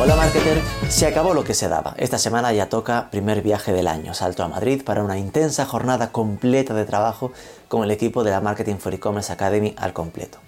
[0.00, 1.94] Hola marketer, se acabó lo que se daba.
[1.96, 4.14] Esta semana ya toca primer viaje del año.
[4.14, 7.32] Salto a Madrid para una intensa jornada completa de trabajo
[7.66, 10.38] con el equipo de la Marketing for E-Commerce Academy al completo.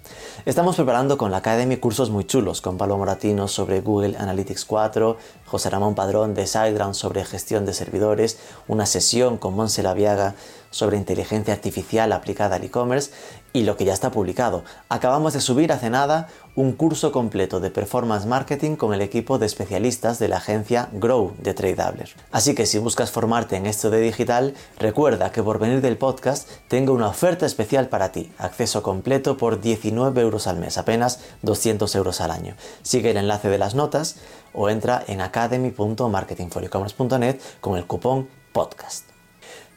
[0.45, 5.17] Estamos preparando con la Academy cursos muy chulos, con Pablo Moratino sobre Google Analytics 4,
[5.45, 8.39] José Ramón Padrón de SiteGround sobre gestión de servidores,
[8.69, 10.33] una sesión con Monse Laviaga
[10.71, 13.11] sobre inteligencia artificial aplicada al e-commerce
[13.53, 14.63] y lo que ya está publicado.
[14.89, 19.45] Acabamos de subir hace nada un curso completo de performance marketing con el equipo de
[19.45, 22.09] especialistas de la agencia Grow de Tradeabler.
[22.31, 26.49] Así que si buscas formarte en esto de digital, recuerda que por venir del podcast
[26.67, 28.31] tengo una oferta especial para ti.
[28.37, 32.55] Acceso completo por 19 euros al mes, apenas 200 euros al año.
[32.81, 34.17] Sigue el enlace de las notas
[34.53, 39.10] o entra en academy.marketingforecommerce.net con el cupón podcast.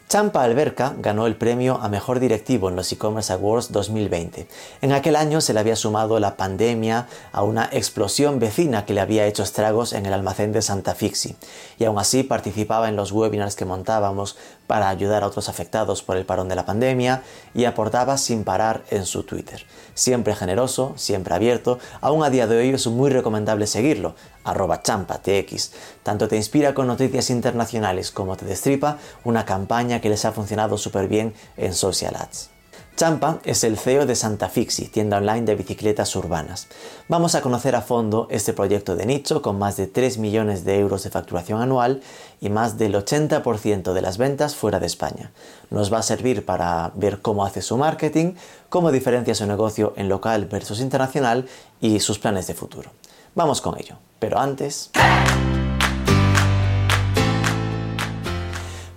[0.09, 4.46] Champa Alberca ganó el premio a Mejor Directivo en los e-commerce Awards 2020.
[4.83, 9.01] En aquel año se le había sumado la pandemia a una explosión vecina que le
[9.01, 11.37] había hecho estragos en el almacén de Santa Fixi,
[11.79, 16.16] y aún así participaba en los webinars que montábamos para ayudar a otros afectados por
[16.16, 17.23] el parón de la pandemia
[17.54, 19.66] y aportaba sin parar en su Twitter.
[19.95, 25.73] Siempre generoso, siempre abierto, aún a día de hoy es muy recomendable seguirlo, arroba champatx.
[26.02, 30.78] Tanto te inspira con noticias internacionales como te destripa una campaña que les ha funcionado
[30.78, 32.54] súper bien en Social Ads.
[32.96, 36.68] Champa es el CEO de Santa Fixi, tienda online de bicicletas urbanas.
[37.09, 40.78] Vamos a conocer a fondo este proyecto de nicho con más de 3 millones de
[40.78, 42.02] euros de facturación anual
[42.40, 45.32] y más del 80% de las ventas fuera de España.
[45.70, 48.34] Nos va a servir para ver cómo hace su marketing,
[48.68, 51.48] cómo diferencia su negocio en local versus internacional
[51.80, 52.90] y sus planes de futuro.
[53.34, 54.92] Vamos con ello, pero antes...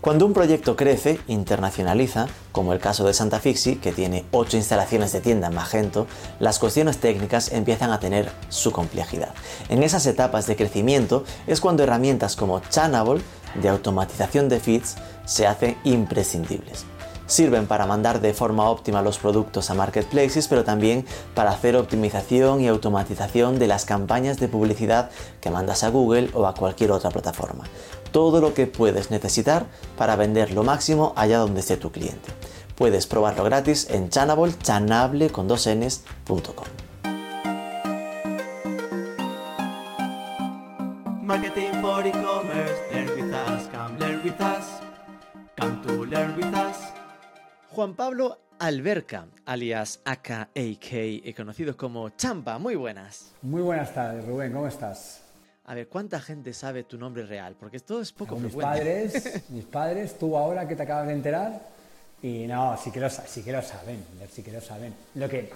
[0.07, 5.11] Cuando un proyecto crece, internacionaliza, como el caso de Santa Fixi, que tiene 8 instalaciones
[5.11, 6.07] de tienda en Magento,
[6.39, 9.33] las cuestiones técnicas empiezan a tener su complejidad.
[9.67, 13.21] En esas etapas de crecimiento es cuando herramientas como Chanable,
[13.61, 14.95] de automatización de feeds,
[15.25, 16.85] se hacen imprescindibles.
[17.27, 21.05] Sirven para mandar de forma óptima los productos a marketplaces, pero también
[21.35, 25.11] para hacer optimización y automatización de las campañas de publicidad
[25.41, 27.65] que mandas a Google o a cualquier otra plataforma
[28.11, 29.67] todo lo que puedes necesitar
[29.97, 32.31] para vender lo máximo allá donde esté tu cliente.
[32.75, 35.31] Puedes probarlo gratis en chanable, chanable.
[47.77, 53.33] Juan Pablo Alberca, alias AKAK, conocido como Champa, muy buenas.
[53.43, 55.21] Muy buenas tardes, Rubén, ¿cómo estás?
[55.65, 57.55] A ver, ¿cuánta gente sabe tu nombre real?
[57.59, 61.67] Porque esto es poco mis padres, mis padres, tú ahora que te acabas de enterar,
[62.23, 64.95] y no, sí que lo, sí que lo saben, sí que lo saben.
[65.13, 65.51] Lo que,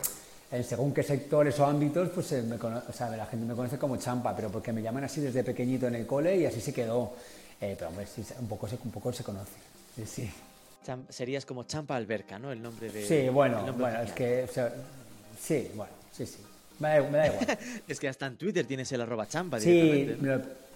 [0.51, 3.79] en según qué sectores o ámbitos, pues eh, me o sea, la gente me conoce
[3.79, 6.71] como Champa, pero porque me llaman así desde pequeñito en el cole y así se
[6.71, 7.13] quedó.
[7.59, 9.57] Eh, pero hombre, sí, un, poco, un poco se conoce.
[10.05, 10.31] Sí,
[11.09, 12.51] serías como Champa Alberca, ¿no?
[12.51, 13.05] El nombre de.
[13.05, 14.47] Sí, bueno, bueno, es que.
[15.39, 16.39] sí, bueno, sí, sí.
[16.79, 17.57] Me da, igual.
[17.87, 20.17] es que hasta en Twitter tienes el arroba champa sí,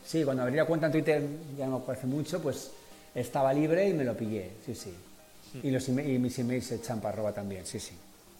[0.05, 1.23] sí, cuando abrí la cuenta en Twitter,
[1.57, 2.71] ya no parece mucho, pues
[3.15, 4.93] estaba libre y me lo pillé, sí, sí.
[5.63, 7.95] Y, los y mis emails de champa arroba también, sí, sí.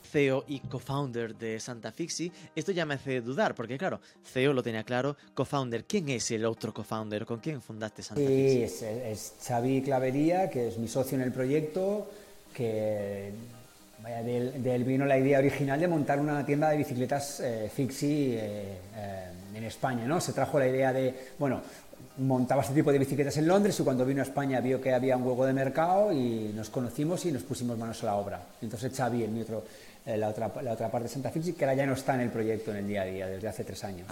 [0.06, 4.64] CEO y co-founder de Santa Fixi, esto ya me hace dudar, porque claro, CEO lo
[4.64, 7.26] tenía claro, co-founder, ¿quién es el otro co-founder?
[7.26, 8.52] ¿Con quién fundaste Santa Fixi?
[8.52, 12.10] Sí, es, es Xavi Clavería, que es mi socio en el proyecto,
[12.54, 13.34] que
[14.06, 18.36] Vaya, de, él, vino la idea original de montar una tienda de bicicletas eh, fixie
[18.36, 20.22] eh, eh, en España, ¿no?
[20.22, 21.62] Se trajo la idea de, bueno,
[22.18, 25.18] montaba este tipo de bicicletas en Londres y cuando vino a España vio que había
[25.18, 28.42] un hueco de mercado y nos conocimos y nos pusimos manos a la obra.
[28.62, 29.64] Entonces Xavi, el, mi otro,
[30.06, 32.30] la, otra, la otra parte de Santa Fixie, que ahora ya no está en el
[32.30, 34.08] proyecto en el día a día, desde hace tres años.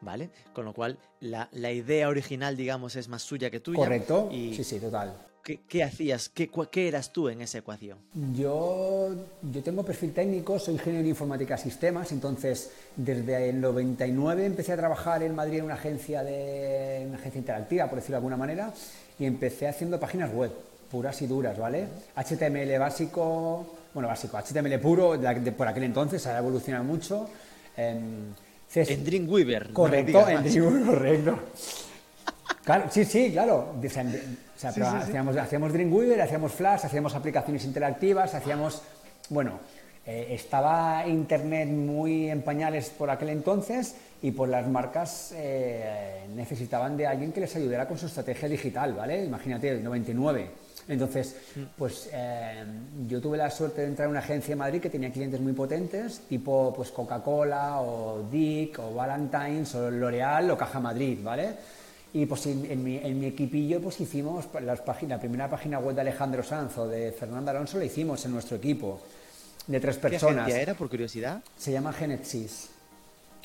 [0.00, 0.30] ¿Vale?
[0.52, 3.78] Con lo cual, la, la, idea original, digamos, es más suya que tuya.
[3.78, 4.28] Correcto.
[4.30, 4.54] Y...
[4.54, 5.12] Sí, sí, total.
[5.68, 6.28] ¿Qué, hacías?
[6.28, 7.98] ¿Qué, ¿Qué, eras tú en esa ecuación?
[8.34, 9.14] Yo,
[9.50, 14.76] yo tengo perfil técnico, soy ingeniero en informática sistemas, entonces desde el 99 empecé a
[14.76, 18.74] trabajar en Madrid en una agencia, de, una agencia interactiva, por decirlo de alguna manera,
[19.18, 20.52] y empecé haciendo páginas web,
[20.90, 21.86] puras y duras, ¿vale?
[22.14, 27.28] HTML básico, bueno, básico, HTML puro, de, por aquel entonces, ha evolucionado mucho.
[28.74, 29.72] En Dreamweaver.
[29.72, 31.38] Correcto, en Dreamweaver, correcto.
[32.64, 33.74] Claro, sí, sí, claro.
[33.78, 33.88] O
[34.58, 38.82] sea, hacíamos, hacíamos Dreamweaver, hacíamos Flash, hacíamos aplicaciones interactivas, hacíamos,
[39.30, 39.58] bueno,
[40.04, 46.96] eh, estaba Internet muy en pañales por aquel entonces y por las marcas eh, necesitaban
[46.96, 49.24] de alguien que les ayudara con su estrategia digital, ¿vale?
[49.24, 50.67] Imagínate, el 99.
[50.88, 51.60] Entonces, Mm.
[51.76, 52.64] pues eh,
[53.06, 55.52] yo tuve la suerte de entrar en una agencia en Madrid que tenía clientes muy
[55.52, 61.54] potentes, tipo pues Coca-Cola o Dick o Valentine's o L'Oreal o Caja Madrid, ¿vale?
[62.14, 65.78] Y pues en, en mi, en mi equipillo pues hicimos las páginas, la primera página
[65.78, 68.98] web de Alejandro Sanz o de Fernando Alonso la hicimos en nuestro equipo
[69.66, 70.38] de tres ¿Qué personas.
[70.44, 71.42] agencia era, por curiosidad?
[71.58, 72.70] Se llama Genesis.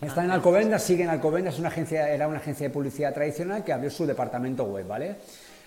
[0.02, 3.74] Está en Alcobendas, sigue en Alcobendas, una agencia, era una agencia de publicidad tradicional que
[3.74, 5.16] abrió su departamento web, ¿vale?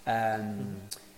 [0.06, 0.76] Em,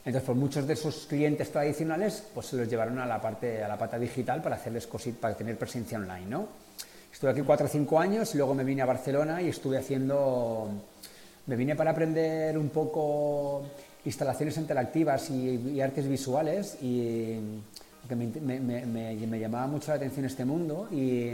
[0.09, 3.69] entonces, pues muchos de esos clientes tradicionales pues se los llevaron a la parte, a
[3.69, 6.49] la pata digital para hacerles cosit, para tener presencia online, ¿no?
[7.13, 10.69] Estuve aquí cuatro o cinco años y luego me vine a Barcelona y estuve haciendo,
[11.47, 13.67] me vine para aprender un poco
[14.07, 17.39] instalaciones interactivas y, artes visuales y
[18.09, 21.33] que me- me llamaba mucho la atención este mundo y,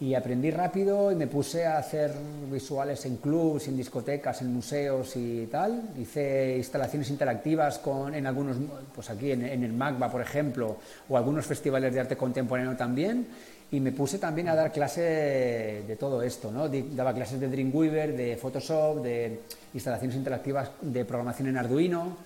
[0.00, 2.14] y aprendí rápido y me puse a hacer
[2.50, 5.90] visuales en clubs, en discotecas, en museos y tal.
[5.98, 8.56] Hice instalaciones interactivas con, en algunos,
[8.94, 13.28] pues aquí en, el MACBA, por ejemplo, o algunos festivales de arte contemporáneo también.
[13.72, 16.68] Y me puse también a dar clase de todo esto, ¿no?
[16.68, 19.40] Daba clases de Dreamweaver, de Photoshop, de
[19.74, 22.16] instalaciones interactivas de programación en Arduino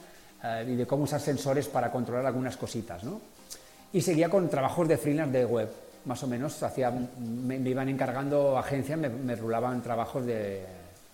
[0.43, 3.21] eh, y de cómo usar sensores para controlar algunas cositas, ¿no?
[3.93, 5.69] Y seguía con trabajos de freelance de web,
[6.05, 6.63] más o menos.
[6.63, 10.63] Hacía, me, me iban encargando agencias, me, me rulaban trabajos de,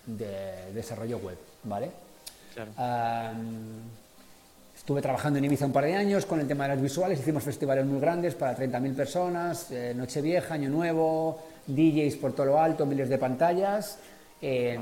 [0.05, 1.89] de desarrollo web, ¿vale?
[2.53, 2.71] Claro.
[2.77, 3.81] Am,
[4.75, 7.43] estuve trabajando en Ibiza un par de años con el tema de las visuales, hicimos
[7.43, 12.85] festivales muy grandes para 30.000 personas, eh, Nochevieja, Año Nuevo, DJs por todo lo alto,
[12.85, 13.99] miles de pantallas.
[14.41, 14.79] eh,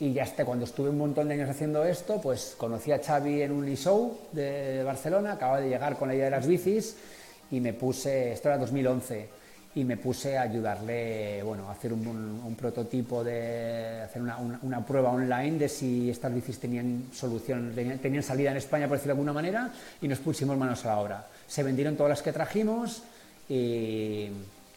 [0.00, 3.42] y ya hasta cuando estuve un montón de años haciendo esto, pues conocí a Xavi
[3.42, 6.94] en un e-show de Barcelona, acababa de llegar con la idea de las bicis
[7.50, 9.28] y me puse, esto era 2011,
[9.74, 15.10] y me puse a ayudarle, bueno, a hacer un, prototipo de, hacer una, una- prueba
[15.10, 19.18] online de si estas bicis tenían solución, tenían, tenían salida en España, por decirlo de
[19.20, 21.26] alguna manera, y nos pusimos manos a la obra.
[21.46, 23.02] Se vendieron todas las que trajimos
[23.48, 24.28] y,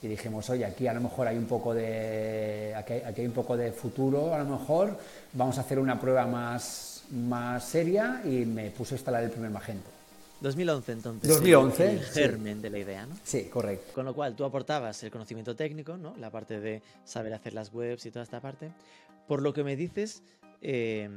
[0.02, 3.34] y dijimos, oye, aquí a lo mejor hay un poco de, aquí, aquí hay un
[3.34, 4.98] poco de futuro, a lo mejor
[5.34, 9.50] vamos a hacer una prueba más, más seria y me puse a instalar el primer
[9.50, 9.90] Magento.
[10.42, 11.30] 2011 entonces.
[11.30, 12.12] 2011, El, el sí.
[12.14, 13.16] germen de la idea, ¿no?
[13.24, 13.94] Sí, correcto.
[13.94, 16.16] Con lo cual tú aportabas el conocimiento técnico, ¿no?
[16.18, 18.72] La parte de saber hacer las webs y toda esta parte.
[19.28, 20.24] Por lo que me dices,
[20.62, 21.10] eh,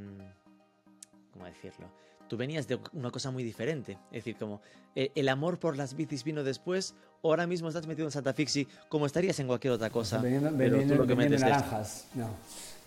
[1.32, 1.88] ¿cómo decirlo?
[2.28, 3.92] Tú venías de una cosa muy diferente.
[4.10, 4.60] Es decir, como
[4.94, 8.32] eh, el amor por las bicis vino después, o ahora mismo estás metido en Santa
[8.32, 10.18] Fixi, como estarías en cualquier otra cosa.
[10.20, 12.06] Vendiendo, pero tú vendiendo- lo que vendiendo naranjas.
[12.14, 12.28] No.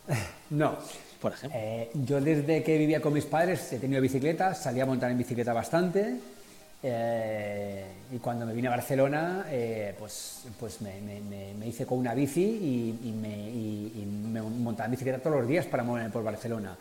[0.49, 0.77] no.
[1.21, 1.59] Por ejemplo.
[1.61, 5.17] Eh, yo desde que vivía con mis padres he tenido bicicleta, salía a montar en
[5.17, 6.15] bicicleta bastante.
[6.83, 11.97] eh, y cuando me vine a Barcelona, eh, pues, pues me, me- me- hice con
[11.97, 15.83] una bici y, y me, y- y me montaba en bicicleta todos los días para
[15.83, 16.77] moverme por Barcelona.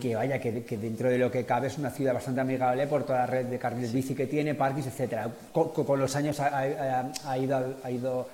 [0.00, 3.04] Que vaya, que, que dentro de lo que cabe es una ciudad bastante amigable por
[3.04, 5.28] toda la red de carriles bici que tiene, parkings, etcétera.
[5.52, 8.28] Co- co- Con, los años ha, ha- ha ido, ha, ido,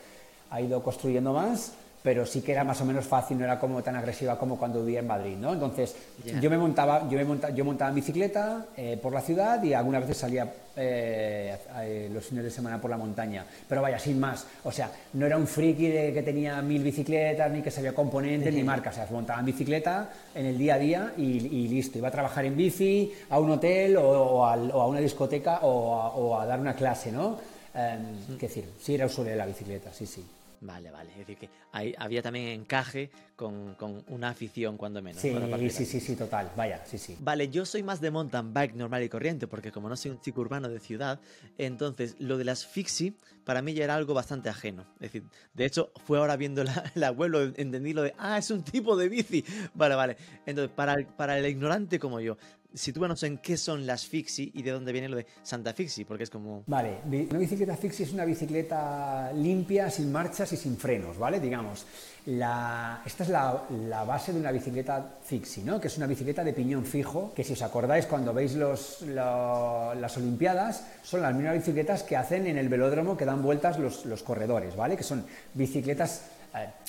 [0.50, 1.72] ha ido construyendo más,
[2.06, 4.78] pero sí que era más o menos fácil, no era como tan agresiva como cuando
[4.84, 5.52] vivía en Madrid, ¿no?
[5.54, 5.92] Entonces,
[6.40, 9.74] yo me montaba, yo me monta- yo montaba en bicicleta eh, por la ciudad y
[9.74, 13.44] algunas veces salía eh, eh, los fines de semana por la montaña.
[13.68, 14.46] Pero vaya, sin más.
[14.62, 18.54] O sea, no era un friki de que tenía mil bicicletas, ni que sabía componentes,
[18.54, 18.94] ni marcas.
[18.94, 21.98] O sea, montaba en bicicleta en el día a día y, y listo.
[21.98, 25.58] Iba a trabajar en bici, a un hotel o, o al- o a una discoteca
[25.62, 27.36] o a, o a dar una clase, ¿no?
[27.74, 27.98] Eh,
[28.38, 30.24] qué decir, sí era usuario de la bicicleta, sí, sí.
[30.60, 31.10] Vale, vale.
[31.12, 35.20] Es decir, que hay- había también encaje con, con una afición, cuando menos.
[35.20, 35.30] Sí,
[35.70, 36.50] sí, sí, sí, total.
[36.56, 37.16] Vaya, sí, sí.
[37.20, 40.20] Vale, yo soy más de mountain bike normal y corriente, porque como no soy un
[40.20, 41.20] chico urbano de ciudad,
[41.58, 44.82] entonces lo de las fixie para mí ya era algo bastante ajeno.
[44.94, 48.38] Es decir, de hecho, fue ahora viendo la, la web, lo entendí lo de, ah,
[48.38, 49.44] es un tipo de bici.
[49.74, 50.16] Vale, vale.
[50.46, 52.36] Entonces, para, el- para el ignorante como yo,
[52.76, 56.24] sitúanos en qué son las fixie y de dónde viene lo de Santa Fixie, porque
[56.24, 56.62] es como...
[56.66, 56.98] Vale,
[57.30, 61.40] una bicicleta fixie es una bicicleta limpia, sin marchas y sin frenos, ¿vale?
[61.40, 61.86] Digamos,
[62.26, 65.80] la- esta es la, la base de una bicicleta fixie, ¿no?
[65.80, 69.94] Que es una bicicleta de piñón fijo, que si os acordáis cuando veis los, lo-
[69.94, 74.04] las Olimpiadas, son las mismas bicicletas que hacen en el velódromo que dan vueltas los,
[74.06, 74.96] los corredores, ¿vale?
[74.96, 76.22] Que son bicicletas...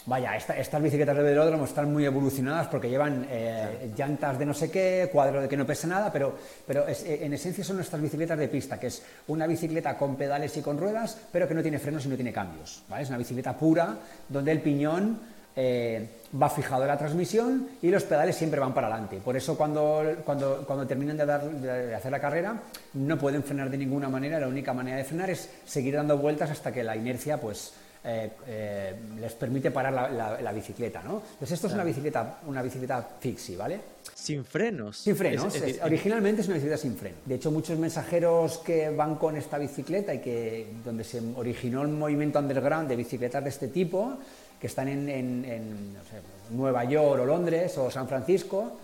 [0.05, 4.53] Vaya, esta- estas bicicletas de velódromo están muy evolucionadas porque llevan eh, llantas de no
[4.53, 6.33] sé qué, cuadro de que no pesa nada, pero,
[6.65, 10.15] pero es- eh, en esencia son nuestras bicicletas de pista, que es una bicicleta con
[10.15, 12.83] pedales y con ruedas, pero que no tiene frenos y no tiene cambios.
[12.87, 13.03] ¿vale?
[13.03, 13.97] Es una bicicleta pura
[14.29, 15.19] donde el piñón
[15.59, 16.07] eh,
[16.41, 19.17] va fijado en la transmisión y los pedales siempre van para adelante.
[19.17, 22.55] Por eso cuando, cuando, cuando terminan de, dar- de hacer la carrera
[22.93, 26.51] no pueden frenar de ninguna manera, la única manera de frenar es seguir dando vueltas
[26.51, 27.73] hasta que la inercia pues
[28.07, 31.21] eh, eh, les permite parar la, la- la bicicleta, ¿no?
[31.33, 33.79] Entonces esto es una bicicleta, una bicicleta fixie, ¿vale?
[34.15, 34.97] sin frenos.
[34.97, 35.53] Sin frenos.
[35.55, 37.17] Es- es originalmente es una bicicleta sin freno.
[37.25, 41.89] De hecho, muchos mensajeros que van con esta bicicleta y que donde se originó el
[41.89, 44.17] movimiento underground de bicicletas de este tipo,
[44.59, 46.21] que están en, en- en, no sé,
[46.51, 48.77] Nueva York o Londres o San Francisco,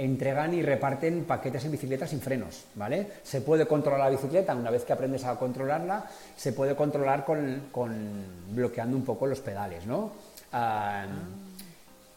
[0.00, 3.06] entregan y reparten paquetes en bicicletas sin frenos, ¿vale?
[3.22, 7.60] Se puede controlar la bicicleta, una vez que aprendes a controlarla, se puede controlar con,
[8.50, 10.12] bloqueando un poco los pedales, ¿no?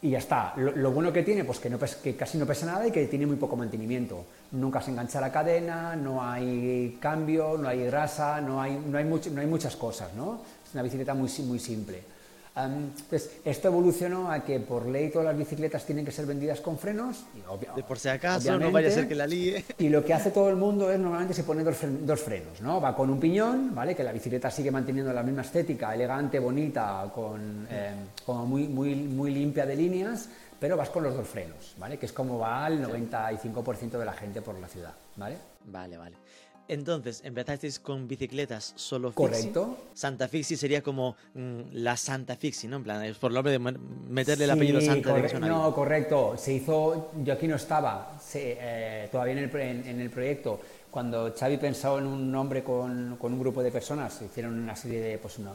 [0.00, 0.54] Y ya está.
[0.56, 3.26] Lo, bueno que tiene, pues que, no que casi no pesa nada y que tiene
[3.26, 4.24] muy poco mantenimiento.
[4.52, 8.78] Nunca se engancha la cadena, no hay cambio, no hay grasa, no hay,
[9.46, 10.40] muchas cosas, ¿no?
[10.66, 12.13] Es una bicicleta muy, muy simple.
[12.56, 16.78] Entonces, esto evolucionó a que por ley todas las bicicletas tienen que ser vendidas con
[16.78, 17.24] frenos.
[17.34, 19.64] Y obvia- de por si acaso, no vaya a ser que la líe.
[19.78, 22.60] y lo que hace todo el mundo es normalmente se pone dos, fren- dos frenos,
[22.60, 22.80] ¿no?
[22.80, 23.96] Va con un piñón, ¿vale?
[23.96, 27.92] Que la bicicleta sigue manteniendo la misma estética, elegante, bonita, con, eh,
[28.24, 30.28] como muy, muy, muy limpia de líneas,
[30.60, 31.98] pero vas con los dos frenos, ¿vale?
[31.98, 35.36] Que es como va el 95% de la gente por la ciudad, ¿vale?
[35.66, 36.16] Vale, vale.
[36.66, 39.26] Entonces, empezasteis con bicicletas solo fixie.
[39.28, 39.76] Correcto.
[39.92, 42.76] Santa Fixie sería como mm, la Santa Fixie, ¿no?
[42.76, 43.72] En plan, es por el nombre de me-
[44.08, 46.36] meterle el apellido Sí, Santa de corre- suena No, correcto.
[46.38, 50.08] Se hizo, yo aquí no estaba, se- eh, todavía en el, pre- en, en el
[50.10, 50.58] proyecto.
[50.90, 54.74] Cuando Xavi pensó en un nombre con, con un grupo de personas, se hicieron una
[54.76, 55.52] serie de pues, una-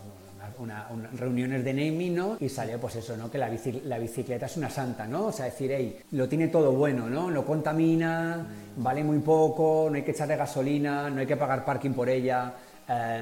[0.59, 2.37] una- reuniones de naming, ¿no?
[2.39, 3.29] Y salió pues eso, ¿no?
[3.31, 5.27] Que la, bici- la bicicleta es una santa, ¿no?
[5.27, 7.29] O sea, decir, hey, lo tiene todo bueno, ¿no?
[7.31, 8.45] No contamina,
[8.77, 12.53] vale muy poco, no hay que echarle gasolina, no hay que pagar parking por ella.
[12.91, 13.21] eh,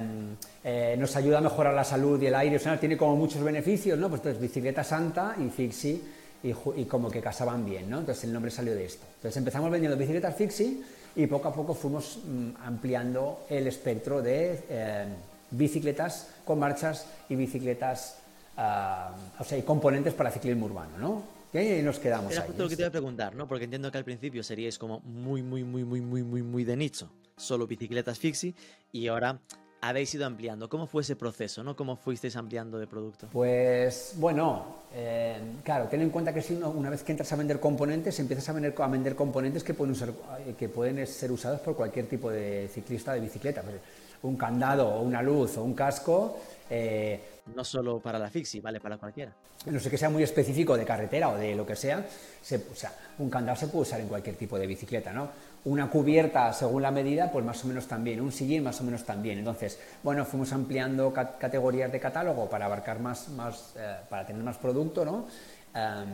[0.63, 3.43] eh, nos ayuda a mejorar la salud y el aire, o sea, tiene como muchos
[3.43, 4.07] beneficios, ¿no?
[4.09, 6.01] Pues entonces, bicicleta santa y fixie
[6.43, 8.00] y, como que casaban bien, ¿no?
[8.00, 9.05] Entonces el nombre salió de esto.
[9.15, 10.81] Entonces empezamos vendiendo bicicletas fixie
[11.15, 15.05] y poco a poco fuimos mm, ampliando el espectro de eh,
[15.51, 18.17] bicicletas con marchas y bicicletas,
[18.55, 21.21] ah, o sea, y componentes para ciclismo urbano, ¿no?
[21.53, 22.47] Y ahí nos quedamos Era ahí.
[22.47, 23.47] justo lo que te iba a preguntar, ¿no?
[23.47, 26.75] Porque entiendo que al principio seríais como muy, muy, muy, muy, muy, muy, muy de
[26.75, 27.09] nicho.
[27.35, 28.53] Solo bicicletas fixie
[28.91, 29.39] y ahora
[29.81, 30.67] habéis ido ampliando.
[30.69, 31.75] ¿Cómo fue ese proceso, no?
[31.75, 33.27] ¿Cómo fuisteis ampliando de producto?
[33.31, 37.35] Pues bueno, eh, claro, ten en cuenta que si uno- una vez que entras a
[37.35, 40.09] vender componentes, empiezas a vender, a vender componentes que pueden, usar,
[40.45, 43.61] eh, que pueden ser usados por cualquier tipo de ciclista de bicicleta.
[43.61, 43.75] Pues,
[44.24, 47.21] un candado o una luz o un casco, eh,
[47.55, 49.31] No solo para la fixie, vale para cualquiera.
[49.67, 52.05] no sé que sea muy específico de carretera o de lo que sea,
[52.41, 55.29] se- o sea, un candado se puede usar en cualquier tipo de bicicleta, ¿no?
[55.65, 59.03] Una cubierta según la medida, pues más o menos también, un sillín más o menos
[59.05, 59.39] también.
[59.39, 64.43] Entonces, bueno, fuimos ampliando ca- categorías de catálogo para abarcar más, más eh, para tener
[64.43, 65.25] más producto, ¿no?
[65.74, 66.07] Em,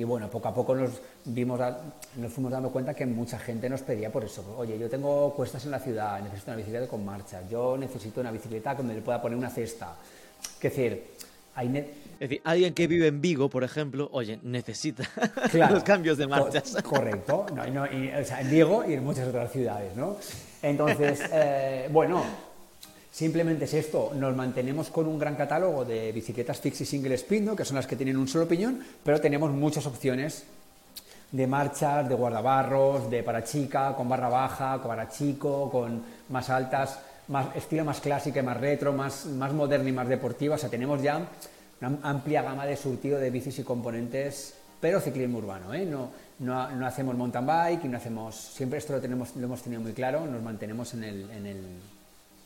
[0.00, 0.92] y bueno, poco a poco nos,
[1.26, 1.60] vimos,
[2.16, 4.42] nos fuimos dando cuenta que mucha gente nos pedía por eso.
[4.56, 8.30] Oye, yo tengo cuestas en la ciudad, necesito una bicicleta con marcha, yo necesito una
[8.32, 9.94] bicicleta donde le pueda poner una cesta.
[10.56, 11.04] Es decir,
[11.54, 15.04] Es decir, alguien que vive en Vigo, por ejemplo, oye, necesita
[15.50, 15.74] Claro.
[15.74, 16.76] los cambios de Co- marchas.
[16.82, 17.44] correcto.
[17.54, 20.16] No, y no, y, o sea, en Vigo y en muchas otras ciudades, ¿no?
[20.62, 22.22] Entonces, eh, bueno,
[23.10, 24.12] simplemente es esto.
[24.14, 27.56] Nos mantenemos con un gran catálogo de bicicletas fixie single speed, ¿no?
[27.56, 30.44] que son las que tienen un solo piñón, pero tenemos muchas opciones
[31.32, 36.50] de marchas, de guardabarros, de para chica, con barra baja, con para chico, con más
[36.50, 36.98] altas,
[37.54, 40.56] estilo más clásica y más retro, más, más moderna y más deportiva.
[40.56, 41.28] O sea, tenemos ya
[41.80, 45.84] una amplia gama de surtido de bicis y componentes, pero ciclismo urbano, ¿eh?
[45.84, 48.34] No, no, no hacemos mountain bike y no hacemos...
[48.34, 51.66] Siempre esto lo, tenemos, lo hemos tenido muy claro, nos mantenemos en el, en el,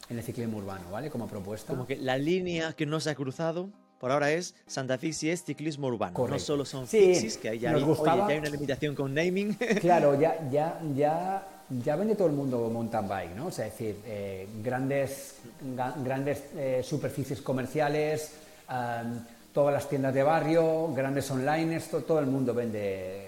[0.09, 1.11] en el ciclismo urbano, ¿vale?
[1.11, 1.73] Como propuesta.
[1.73, 3.69] Como que la línea que no se ha cruzado
[4.01, 6.11] por ahora es Santa Fixie es ciclismo urbano.
[6.13, 6.45] No Correcto.
[6.45, 9.55] solo son Sí, fixies, que ya, hay, gustaba- oye, ya hay una limitación con naming.
[9.81, 11.47] Claro, ya, ya, ya,
[11.83, 13.47] ya vende todo el mundo mountain bike, ¿no?
[13.47, 15.37] O sea, es decir, eh, grandes,
[15.75, 18.33] ga- grandes eh, superficies comerciales,
[18.69, 23.24] am, todas las tiendas de barrio, grandes online, esto, todo el mundo vende,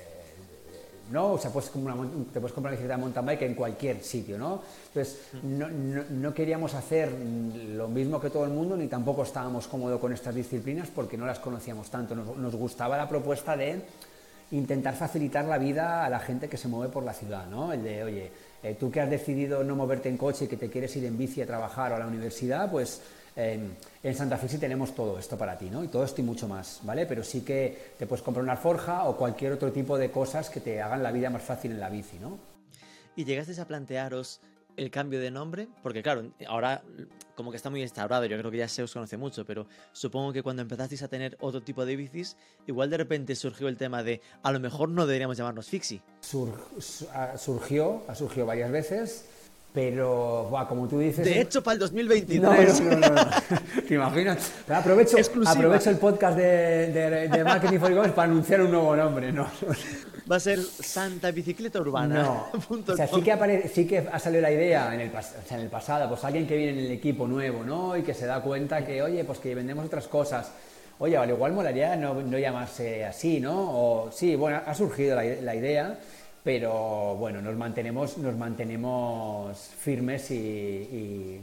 [1.10, 1.32] ¿no?
[1.32, 4.60] O sea, puedes te puedes comprar una bicicleta de mountain bike en cualquier sitio, ¿no?
[4.88, 10.00] Entonces, no, no- queríamos hacer lo mismo que todo el mundo, ni tampoco estábamos cómodos
[10.00, 12.14] con estas disciplinas porque no las conocíamos tanto.
[12.14, 13.80] Nos, nos gustaba la propuesta de
[14.52, 17.72] intentar facilitar la vida a la gente que se mueve por la ciudad, ¿no?
[17.72, 18.30] El de, oye,
[18.62, 21.18] eh, tú que has decidido no moverte en coche y que te quieres ir en
[21.18, 23.00] bici a trabajar o a la universidad, pues
[23.36, 23.68] eh,
[24.02, 25.84] en Santa Fe sí tenemos todo esto para ti, ¿no?
[25.84, 27.06] Y todo esto y mucho más, ¿vale?
[27.06, 30.60] Pero sí que te puedes comprar una alforja o cualquier otro tipo de cosas que
[30.60, 32.38] te hagan la vida más fácil en la bici, ¿no?
[33.14, 34.40] ¿Y llegasteis a plantearos
[34.76, 35.68] el cambio de nombre?
[35.82, 36.82] Porque claro, ahora
[37.34, 40.32] como que está muy instaurado, yo creo que ya se os conoce mucho, pero supongo
[40.32, 44.02] que cuando empezasteis a tener otro tipo de bicis, igual de repente surgió el tema
[44.02, 46.00] de a lo mejor no deberíamos llamarnos Fixie.
[46.20, 46.58] Sur-
[47.12, 49.26] ha- surgió, ha surgido varias veces,
[49.76, 51.22] Pero, buah, como tú dices...
[51.22, 52.80] De hecho, para el 2023.
[52.80, 53.30] No, no, no, no.
[53.86, 54.50] ¿Te imaginas?
[54.66, 55.52] Pero aprovecho, Exclusiva.
[55.52, 59.30] aprovecho el podcast de, de, de Marketing for E-Commerce para anunciar un nuevo nombre.
[59.32, 59.46] No,
[60.32, 62.22] Va a ser Santa Bicicleta Urbana.
[62.22, 62.46] no.
[62.92, 65.58] O sea, sí que, apare- sí que ha salido la idea en el, o sea,
[65.58, 67.98] en el pasado, pues alguien que viene en el equipo nuevo, ¿no?
[67.98, 70.52] Y que se da cuenta que, oye, pues que vendemos otras cosas.
[71.00, 73.52] Oye, al igual molaría no, no llamarse así, ¿no?
[73.54, 75.98] O sí, bueno, ha surgido la, la idea,
[76.46, 81.40] pero bueno, nos mantenemos, nos mantenemos firmes y, y-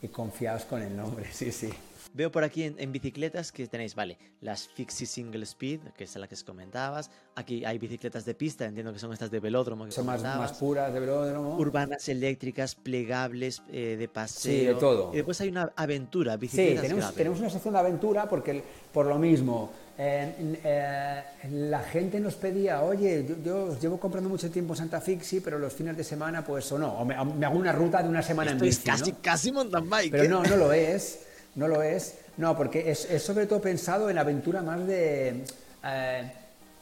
[0.00, 1.70] y confiados con el nombre, sí, sí.
[2.12, 6.14] Veo por aquí en, en bicicletas que tenéis, vale, las Fixie Single Speed, que es
[6.14, 7.10] la que os comentabas.
[7.34, 10.94] Aquí hay bicicletas de pista, entiendo que son estas de velódromo que Son más, puras
[10.94, 11.56] de velódromo.
[11.56, 14.52] Urbanas eléctricas, plegables, eh, de paseo.
[14.52, 15.10] Sí, de todo.
[15.12, 17.16] Y después hay una aventura, Sí, bicicletas tenemos, gravel.
[17.16, 22.34] tenemos una sección de aventura porque el- por lo mismo, eh, eh, la gente nos
[22.34, 25.96] pedía, oye, yo, yo os llevo comprando mucho tiempo en Santa Fixi, pero los fines
[25.96, 28.64] de semana pues o no, o me, me hago una ruta de una semana Esto
[28.64, 29.18] en es bici, casi, ¿no?
[29.22, 30.10] casi mountain bike.
[30.10, 30.28] Pero ¿eh?
[30.28, 31.20] no, no lo es,
[31.54, 35.44] no lo es, no, porque es, es sobre todo pensado en aventura más de...
[35.84, 36.32] eh,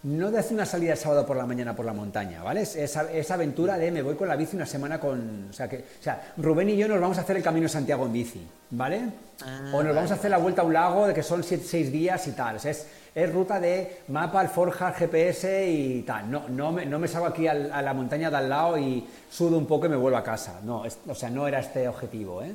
[0.04, 2.62] no de hacer una salida el sábado por la mañana por la montaña, ¿vale?
[2.62, 5.47] Es aventura de me voy con la bici una semana con...
[5.49, 7.69] O sea, que, o sea, Rubén y yo nos vamos a hacer el Camino de
[7.69, 9.00] Santiago en bici, ¿vale?
[9.45, 11.92] Ah, o nos vamos a hacer la vuelta a un lago de que son 6
[11.92, 12.57] días y tal.
[12.57, 16.31] O sea, es, es ruta de mapa, alforja, GPS y tal.
[16.31, 19.07] No, no, me, no me salgo aquí al- a la montaña de al lado y
[19.31, 20.61] sudo un poco y me vuelvo a casa.
[20.64, 22.54] No, es- o sea, no era este objetivo, ¿eh?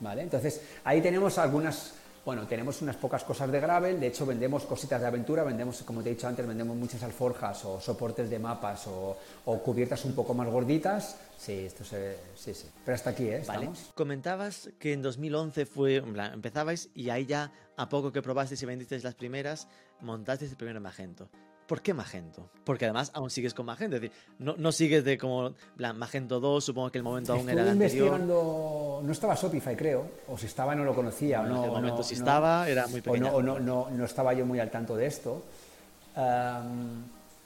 [0.00, 0.22] ¿Vale?
[0.22, 1.92] Entonces, ahí tenemos algunas,
[2.24, 6.02] bueno, tenemos unas pocas cosas de gravel, de hecho vendemos cositas de aventura, vendemos, como
[6.02, 10.14] te he dicho antes, vendemos muchas alforjas o soportes de mapas o, o cubiertas un
[10.14, 11.16] poco más gorditas.
[11.38, 12.66] Sí, esto se, sí, sí.
[12.84, 13.42] Pero hasta aquí, ¿eh?
[13.46, 13.68] Vale.
[13.94, 19.04] Comentabas que en 2011 fue, empezabais y ahí ya, a poco que probasteis y vendisteis
[19.04, 19.68] las primeras,
[20.00, 21.28] montasteis el primer Magento.
[21.66, 22.48] ¿Por qué Magento?
[22.64, 25.98] Porque además aún sigues con Magento, es decir, no, no sigues de como, en plan,
[25.98, 28.06] Magento 2, supongo que el momento aún era el anterior.
[28.06, 31.64] investigando, no estaba Shopify creo, o si estaba no lo conocía, o Bueno, no.
[31.64, 33.30] en o momento no- si no- estaba, era muy o pequeña.
[33.30, 35.42] no, o no, no, no estaba yo muy al tanto de esto.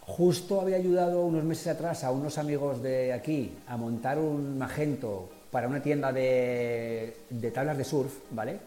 [0.02, 5.30] Justo había ayudado unos meses atrás a unos amigos de aquí a montar un Magento
[5.50, 8.58] para una tienda de, de tablas de surf, ¿vale?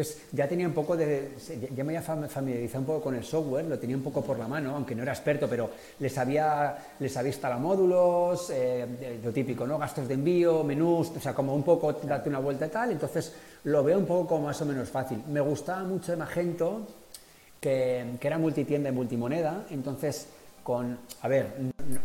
[0.00, 1.32] Entonces ya tenía un poco de,
[1.76, 4.38] ya- me había fam- familiarizado un poco con el software, lo tenía un poco por
[4.38, 9.30] la mano, aunque no era experto, pero les había, les había instalado módulos, eh, lo
[9.30, 9.76] típico, ¿no?
[9.78, 13.34] Gastos de envío, menús, o sea, como un poco darte una vuelta y tal, entonces
[13.64, 15.22] lo veo un poco como más o menos fácil.
[15.28, 16.86] Me gustaba mucho de Magento,
[17.60, 20.28] que, que era multitienda y multimoneda, entonces
[20.62, 21.46] con, a ver,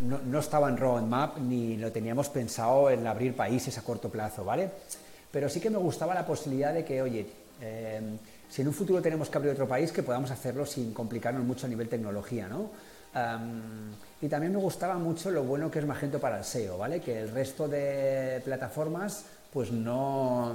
[0.02, 4.44] no- no estaba en roadmap ni lo teníamos pensado en abrir países a corto plazo,
[4.44, 4.70] ¿vale?
[5.32, 8.02] Pero sí que me gustaba la posibilidad de que, oye, eh,
[8.50, 11.66] si en un futuro tenemos que abrir otro país, que podamos hacerlo sin complicarnos mucho
[11.66, 12.70] a nivel tecnología, ¿no?
[13.14, 17.00] Am, y también me gustaba mucho lo bueno que es Magento para el SEO, ¿vale?
[17.00, 20.54] Que el resto de plataformas, pues no,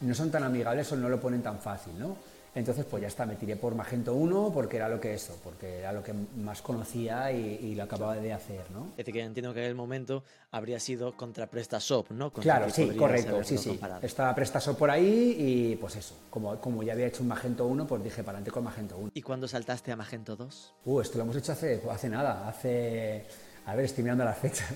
[0.00, 2.16] no son tan amigables o no lo ponen tan fácil, ¿no?
[2.56, 5.80] Entonces, pues ya está, me tiré por Magento 1 porque era lo que eso, porque
[5.80, 8.86] era lo que más conocía y, y lo acababa de hacer, ¿no?
[8.92, 12.32] Es decir, que entiendo que en el momento habría sido contra PrestaShop, ¿no?
[12.32, 13.68] Contra Claro, sí, correcto, sí, sí.
[13.68, 14.00] comparado.
[14.06, 17.86] Estaba Prestaso por ahí y pues eso, como, como ya había hecho un Magento 1,
[17.86, 19.10] pues dije para adelante con Magento 1.
[19.12, 20.74] ¿Y cuándo saltaste a Magento 2?
[20.86, 23.26] Uh, esto lo hemos hecho hace, hace nada, hace...
[23.66, 24.72] A ver, estoy mirando las fechas.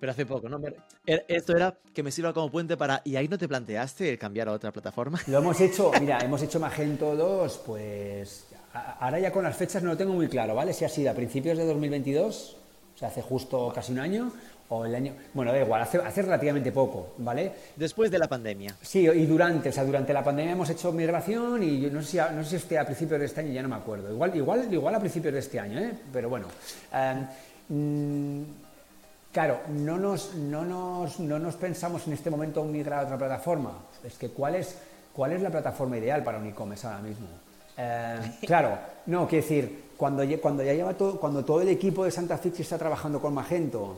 [0.00, 0.60] Pero hace poco, ¿no?
[1.06, 3.02] Er- Esto era que me sirva como puente para...
[3.04, 5.20] ¿Y ahí no te planteaste el cambiar a otra plataforma?
[5.26, 8.46] Lo hemos hecho, mira, hemos hecho Magento 2, pues
[9.00, 10.72] ahora ya con las fechas no lo tengo muy claro, ¿vale?
[10.72, 12.56] Si ha sido a principios de 2022,
[12.94, 14.32] o sea, hace justo casi un año,
[14.70, 17.52] o el año, bueno, da igual, hace, hace relativamente poco, ¿vale?
[17.74, 18.76] Después de la pandemia.
[18.82, 22.08] Sí, y durante, o sea, durante la pandemia hemos hecho migración y yo no sé
[22.10, 24.12] si, a- no sé si esté a principios de este año, ya no me acuerdo.
[24.12, 25.92] Igual, igual, igual a principios de este año, ¿eh?
[26.12, 26.46] Pero bueno.
[26.92, 27.26] Em,
[27.70, 28.44] mm,
[29.38, 33.16] claro, no nos, no, nos, no nos pensamos en este momento en migrar a otra
[33.18, 33.70] plataforma.
[34.02, 34.74] Es que ¿cuál es,
[35.14, 37.28] cuál es la plataforma ideal para un e-commerce ahora mismo?
[37.76, 42.10] Eh, claro, no, quiero decir, cuando, cuando ya lleva todo, cuando todo el equipo de
[42.10, 43.96] Santa Fixi está trabajando con Magento,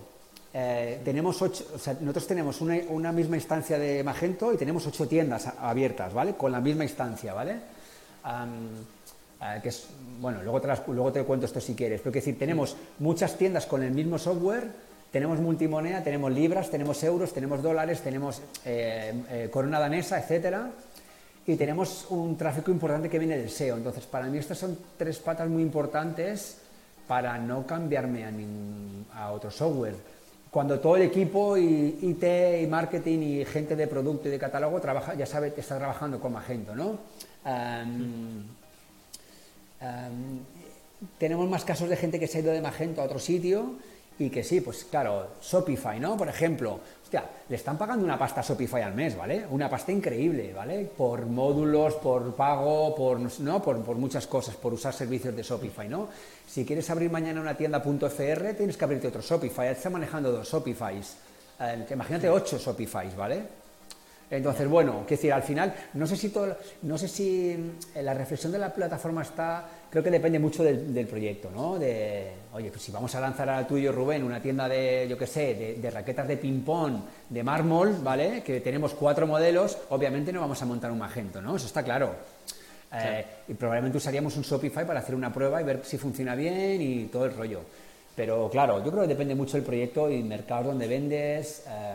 [0.53, 4.87] eh, tenemos ocho, o sea, nosotros tenemos una, una misma instancia de Magento y tenemos
[4.89, 6.35] ocho tiendas abiertas, ¿vale?
[6.35, 7.53] Con la misma instancia, ¿vale?
[9.43, 9.87] Eh, que es,
[10.21, 13.39] bueno, luego te, las- luego te cuento esto si quieres, pero quiero decir, tenemos muchas
[13.39, 19.13] tiendas con el mismo software, tenemos multimoneda, tenemos libras, tenemos euros, tenemos dólares, tenemos eh,
[19.31, 20.71] eh, corona danesa, etcétera,
[21.47, 23.77] y tenemos un tráfico importante que viene del SEO.
[23.77, 26.59] Entonces, para mí estas son tres patas muy importantes
[27.09, 29.97] para no cambiarme a, nin- a otro software.
[30.51, 34.81] Cuando todo el equipo y IT y marketing y gente de producto y de catálogo
[34.81, 36.99] trabaja, ya sabe que está trabajando con Magento, ¿no?
[37.45, 38.45] Am,
[39.81, 40.41] am,
[41.19, 43.75] tenemos más casos de gente que se ha ido de Magento a otro sitio
[44.21, 46.15] y que sí, pues claro, Shopify, ¿no?
[46.15, 49.47] Por ejemplo, hostia, le están pagando una pasta Shopify al mes, ¿vale?
[49.51, 50.91] Una pasta increíble, ¿vale?
[50.95, 53.63] Por módulos, por pago, por, ¿no?
[53.63, 56.09] por, por muchas cosas, por usar servicios de Shopify, ¿no?
[56.47, 60.31] Si quieres abrir mañana una tienda .fr, tienes que abrirte otro Shopify, ya está manejando
[60.31, 61.17] dos Shopifys.
[61.59, 63.60] Eh, imagínate ocho Shopifys, ¿vale?
[64.31, 67.51] Entonces, bueno, quiero decir, al final, no sé si todo, no sé si
[67.95, 71.81] eh, la reflexión de la plataforma está, creo que depende mucho del, del proyecto, ¿no?
[71.81, 75.27] De, oye, pues si vamos a lanzar al tuyo, Rubén, una tienda de, yo qué
[75.27, 76.95] sé, de, de raquetas de ping-pong,
[77.29, 78.43] de mármol, ¿vale?
[78.45, 81.57] Que tenemos cuatro modelos, obviamente no vamos a montar un Magento, ¿no?
[81.57, 82.15] Eso está claro.
[82.93, 86.81] Eh, y probablemente usaríamos un Shopify para hacer una prueba y ver si funciona bien
[86.81, 87.63] y todo el rollo.
[88.15, 91.65] Pero claro, yo creo que depende mucho del proyecto y mercados donde vendes.
[91.69, 91.95] eh,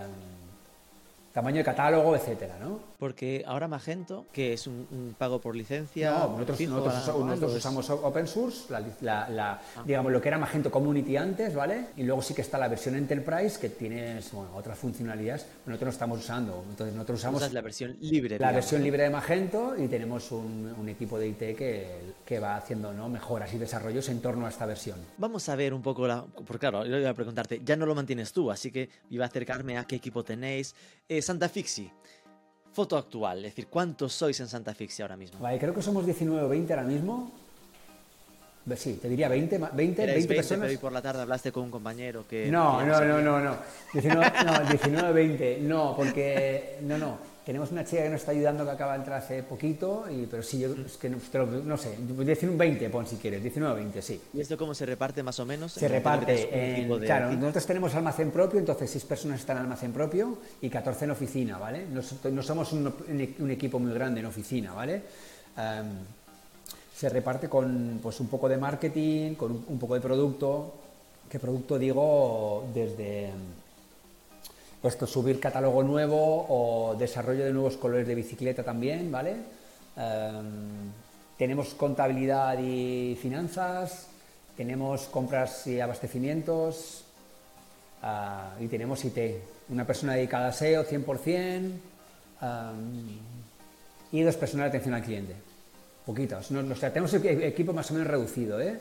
[1.35, 2.79] tamaño de catálogo, etcétera, ¿no?
[2.97, 6.09] Porque ahora Magento, que es un, un pago por licencia.
[6.11, 9.61] No, nosotros, fijo, nosotros usa- anual, nosotros o es- usamos open source, la, la- la-
[9.85, 11.87] digamos lo que era Magento Community antes, ¿vale?
[11.97, 13.69] Y luego sí que está la versión Enterprise que
[14.31, 16.63] bueno, otras funcionalidades, nosotros no estamos usando.
[16.69, 18.29] Entonces nosotros usamos usas la versión libre.
[18.39, 18.85] la digamos, versión ¿no?
[18.85, 23.09] libre de Magento y tenemos un, un equipo de IT que, que va haciendo ¿no?
[23.09, 24.99] mejoras y desarrollos en torno a esta versión.
[25.17, 26.23] Vamos a ver un poco la.
[26.47, 29.27] Porque claro, yo iba a preguntarte, ya no lo mantienes tú, así que iba a
[29.27, 30.73] acercarme a qué equipo tenéis.
[31.09, 31.89] Eh, Santa Fixi,
[32.71, 35.39] foto actual, es decir, ¿cuántos sois en Santa Fixi ahora mismo?
[35.39, 37.31] Vale, creo que somos 19 o 20 ahora mismo.
[38.75, 40.59] Sí, te diría 20, ma- 20, Erais 20 20, personas.
[40.61, 42.49] pero hoy por la tarde hablaste con un compañero que.
[42.49, 43.57] No, no, no, no, no.
[43.93, 45.57] 19, no, 19, 20.
[45.61, 46.77] No, porque.
[46.81, 47.17] No, no.
[47.45, 50.41] Tenemos una chica que nos está ayudando que acaba de entrar hace poquito, y, pero
[50.41, 51.95] sí, yo es que no, sé.
[51.99, 53.43] Decir un 20, pon si quieres.
[53.43, 54.19] 19, 20, sí.
[54.33, 55.71] ¿Y esto cómo se reparte más o menos?
[55.73, 56.81] Se reparte.
[56.81, 60.69] en- de claro, nosotros tenemos almacén propio, entonces 6 personas están en almacén propio y
[60.71, 61.85] 14 en oficina, ¿vale?
[61.85, 62.87] No, so- no somos un,
[63.39, 65.03] un- equipo muy grande en oficina, ¿vale?
[66.95, 70.73] Se reparte con pues, un poco de marketing, con un, un poco de producto.
[71.29, 72.65] ¿Qué producto digo?
[72.73, 73.29] Desde
[74.89, 79.35] esto, subir catálogo nuevo o desarrollo de nuevos colores de bicicleta también, ¿vale?
[79.97, 80.91] Em,
[81.37, 84.07] tenemos contabilidad y finanzas,
[84.55, 87.03] tenemos compras y abastecimientos
[88.01, 89.17] ah, y tenemos IT.
[89.69, 91.71] Una persona dedicada a SEO 100%
[92.41, 93.19] am,
[94.11, 95.35] y dos personas de atención al cliente.
[96.05, 96.51] Poquitos.
[96.51, 98.79] No, no, o sea, tenemos equipo más o menos reducido, ¿eh?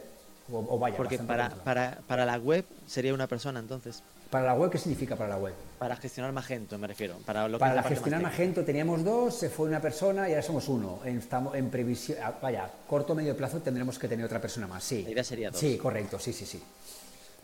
[0.52, 4.02] O, o vaya, Porque para, para, para la web sería una persona entonces.
[4.30, 5.54] Para la web, ¿qué significa para la web?
[5.78, 7.16] Para gestionar Magento, me refiero.
[7.24, 10.33] Para, lo que Para la gestionar más Magento teníamos dos, se fue una persona y
[10.33, 10.98] ahora somos uno.
[11.04, 14.66] En- Estamos en previsión, ah, vaya, corto o medio plazo tendremos que tener otra persona
[14.66, 15.02] más, sí.
[15.04, 15.61] La idea sería dos.
[15.61, 16.61] Sí, correcto, sí, sí, sí.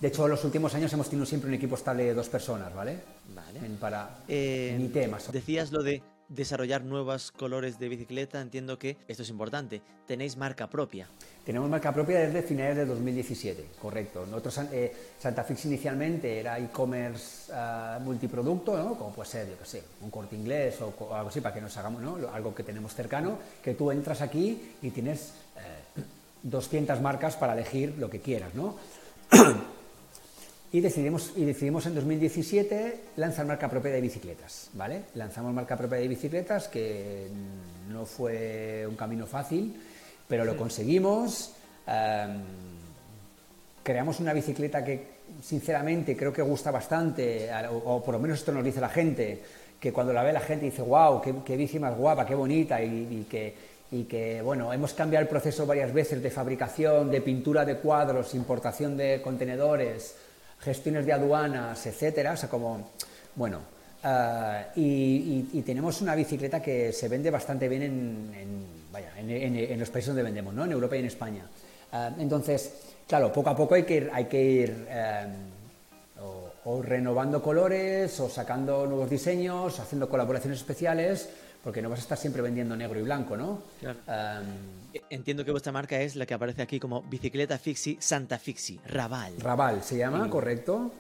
[0.01, 2.75] De hecho, en los últimos años hemos tenido siempre un equipo estable de dos personas,
[2.75, 2.99] ¿vale?
[3.35, 3.59] Vale.
[3.65, 8.41] En, para, Eh, en IT más Decías lo de desarrollar nuevos colores de bicicleta.
[8.41, 9.83] Entiendo que esto es importante.
[10.07, 11.07] Tenéis marca propia.
[11.45, 14.25] Tenemos marca propia desde finales de 2017, correcto.
[14.25, 18.95] Nosotros, eh, Santa Fix inicialmente era e-commerce ah, multiproducto, ¿no?
[18.95, 21.77] como puede ser, yo qué sé, un corte inglés o algo así para que nos
[21.77, 22.19] hagamos, ¿no?
[22.33, 26.03] Algo que tenemos cercano, que tú entras aquí y tienes eh,
[26.43, 28.55] 200 marcas para elegir lo que quieras.
[28.55, 28.77] ¿no?
[30.73, 35.03] Y decidimos, y decidimos en 2017 lanzar marca propia de bicicletas, ¿vale?
[35.15, 39.75] Lanzamos marca propia de bicicletas, que mm, no fue un camino fácil,
[40.29, 41.55] pero lo conseguimos.
[41.89, 42.43] em,
[43.83, 48.63] creamos una bicicleta que, sinceramente, creo que gusta bastante, o por lo menos esto nos
[48.63, 49.43] dice la gente,
[49.81, 52.81] que cuando la ve la gente dice, wow, qué, qué bici más guapa, qué bonita,
[52.81, 53.55] y, y que,
[53.91, 58.35] y que, bueno, hemos cambiado el proceso varias veces de fabricación, de pintura de cuadros,
[58.35, 60.15] importación de contenedores,
[60.61, 62.91] gestiones de aduanas, etcétera, o sea, como,
[63.35, 63.61] bueno,
[64.05, 69.13] ah, y, y- y tenemos una bicicleta que se vende bastante bien en, en, vaya,
[69.19, 70.65] en, los países donde vendemos, ¿no?
[70.65, 71.45] En Europa y en España.
[71.93, 72.73] Ah, entonces,
[73.09, 75.27] claro, poco a poco hay que ir, hay que ir eh,
[76.21, 81.29] o, o renovando colores, o sacando nuevos diseños, o haciendo colaboraciones especiales,
[81.65, 83.63] porque no vas a estar siempre vendiendo negro y blanco, ¿no?
[83.81, 83.99] Claro.
[84.07, 84.41] Ah,
[85.11, 89.35] Entiendo que vuestra marca es la que aparece aquí como Bicicleta Fixi Santa Fixi, Raval.
[89.41, 90.91] Raval se llama, correcto.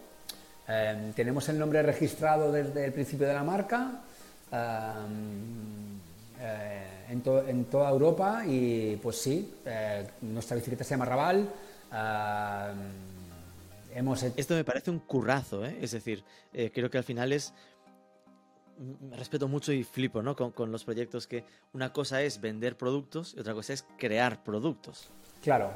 [0.69, 4.03] Eh, tenemos el nombre registrado desde el principio de la marca
[4.53, 4.93] eh,
[6.41, 11.49] eh, en, to- en toda Europa y pues sí, eh, nuestra bicicleta se llama Raval.
[11.93, 12.73] eh,
[13.97, 15.79] hemos hecho- Esto me parece un currazo, ¿eh?
[15.81, 16.23] Es decir,
[16.53, 17.53] eh, creo que al final es...
[19.17, 20.35] Respeto mucho y flipo, ¿no?
[20.35, 24.43] Con, con los proyectos que una cosa es vender productos y otra cosa es crear
[24.43, 25.09] productos.
[25.43, 25.71] Claro.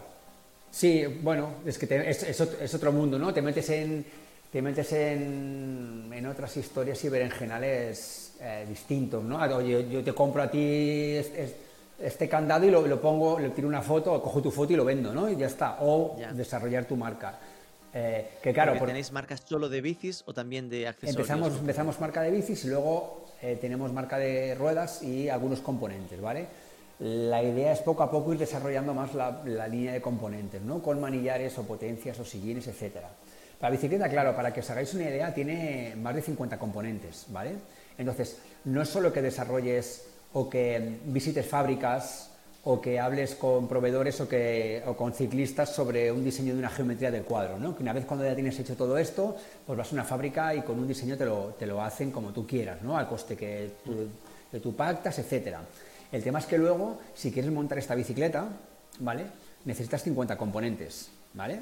[0.71, 3.33] Sí, bueno, es que te- es, es ot- es otro mundo, ¿no?
[3.35, 4.05] Te metes en,
[4.51, 9.39] te metes en, en otras historias y berenjenales eh, distintos, ¿no?
[9.41, 11.55] Ah, Oye, yo te compro a ti es- es-
[12.01, 14.85] este, candado y lo, lo pongo, le tiro una foto, cojo tu foto y lo
[14.85, 15.29] vendo, ¿no?
[15.31, 15.77] Y ya está.
[15.81, 17.39] O desarrollar tu marca.
[17.97, 21.17] Eh, que claro, Porque por- ¿Tenéis marcas solo de bicis o también de accesorios?
[21.17, 26.21] empezamos, empezamos marca de bicis y luego eh, tenemos marca de ruedas y algunos componentes,
[26.21, 26.47] ¿vale?
[26.99, 30.83] La idea es poco a poco ir desarrollando más la, la línea de componentes, ¿no?
[30.83, 33.11] Con manillares o potencias o sillines, etcétera.
[33.61, 37.53] La bicicleta, claro, para que os hagáis una idea, tiene más de 50 componentes, ¿vale?
[37.97, 42.31] Entonces, no es solo que desarrolles o que visites fábricas
[42.67, 46.71] o que hables con proveedores o, que, o con ciclistas sobre un diseño de una
[46.71, 47.77] geometría del cuadro, ¿no?
[47.77, 50.63] Que una vez cuando ya tienes hecho todo esto, pues vas a una fábrica y
[50.63, 52.97] con un diseño te lo, te lo hacen como tú quieras, ¿no?
[52.97, 54.09] Al coste que tú,
[54.51, 55.61] que tú pactas, etcétera.
[56.11, 58.47] El tema es que luego, si quieres montar esta bicicleta,
[59.01, 59.25] ¿vale?
[59.67, 61.61] Necesitas 50 componentes, ¿vale?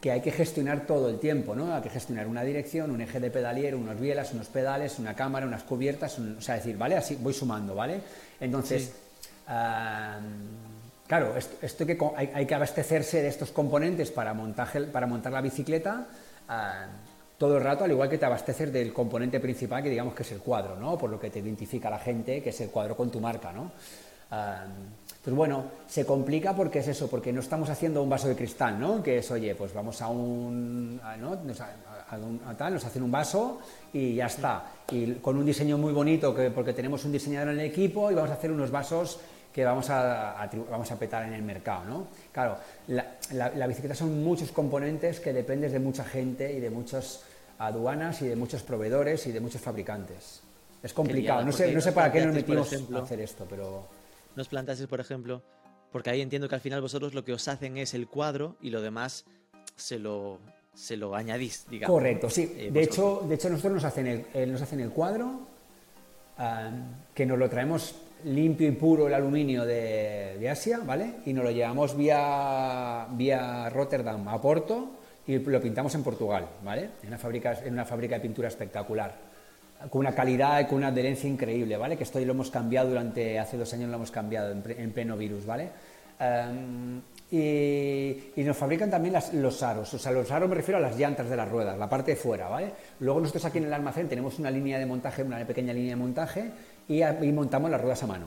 [0.00, 1.74] Que hay que gestionar todo el tiempo, ¿no?
[1.74, 5.46] Hay que gestionar una dirección, un eje de pedalier, unas bielas, unos pedales, una cámara,
[5.46, 6.96] unas cubiertas, un- o sea, decir, ¿vale?
[6.96, 8.00] Así voy sumando, ¿vale?
[8.40, 8.92] Entonces,
[11.06, 14.34] claro, esto, que hay, que abastecerse de estos componentes para,
[14.92, 16.06] para montar la bicicleta
[17.38, 20.32] todo el rato, al igual que te abasteces del componente principal, que digamos que es
[20.32, 20.96] el cuadro, ¿no?
[20.96, 23.72] Por lo que te identifica la gente, que es el cuadro con tu marca, ¿no?
[24.30, 24.64] Ah,
[25.08, 28.80] entonces, bueno, se complica porque es eso, porque no estamos haciendo un vaso de cristal,
[28.80, 29.02] ¿no?
[29.02, 31.36] Que es, oye, pues vamos a un, ¿no?
[32.10, 33.60] Nos, a- a un- a tal, nos hacen un vaso
[33.92, 34.64] y ya está.
[34.90, 38.14] Y con un diseño muy bonito, que, porque tenemos un diseñador en el equipo y
[38.14, 39.18] vamos a hacer unos vasos
[39.52, 42.06] que vamos a, a vamos a petar en el mercado, ¿no?
[42.32, 46.68] Claro, la, la- la bicicleta son muchos componentes que dependes de mucha gente y de
[46.70, 47.22] muchas
[47.58, 50.42] aduanas y de muchos proveedores y de muchos fabricantes.
[50.82, 53.88] Es complicado, no sé, no sé para qué nos metimos ejemplo, a hacer esto, pero...
[54.36, 55.42] Nos planteasteis, por ejemplo,
[55.90, 58.68] porque ahí entiendo que al final vosotros lo que os hacen es el cuadro y
[58.68, 59.24] lo demás
[59.74, 60.38] se lo,
[60.76, 61.94] se lo añadís, digamos.
[61.94, 62.54] Correcto, sí.
[62.56, 65.40] Eh, de, hecho, de hecho, nosotros nos hacen el, eh, nos hacen el cuadro,
[66.38, 66.70] ah,
[67.14, 71.14] que nos lo traemos limpio y puro el aluminio de, de Asia, ¿vale?
[71.24, 74.90] Y nos lo llevamos vía, vía Rotterdam a Porto
[75.26, 76.90] y lo pintamos en Portugal, ¿vale?
[77.02, 79.14] En una fábrica, en una fábrica de pintura espectacular,
[79.88, 81.96] con una calidad y con una adherencia increíble, ¿vale?
[81.96, 85.16] Que esto lo hemos cambiado durante, hace dos años lo hemos cambiado en, en pleno
[85.16, 85.70] virus, ¿vale?
[86.18, 90.78] Em, y, y nos fabrican también las- los aros, o sea, los aros me refiero
[90.78, 92.72] a las llantas de las ruedas, la parte de fuera, ¿vale?
[93.00, 95.96] Luego nosotros aquí en el almacén tenemos una línea de montaje, una pequeña línea de
[95.96, 96.50] montaje
[96.88, 98.26] y, a- y montamos las ruedas a mano,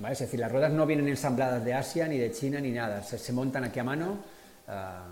[0.00, 0.14] ¿vale?
[0.14, 3.18] Es decir, las ruedas no vienen ensambladas de Asia, ni de China, ni nada, se,
[3.18, 4.18] se montan aquí a mano
[4.68, 5.06] ah,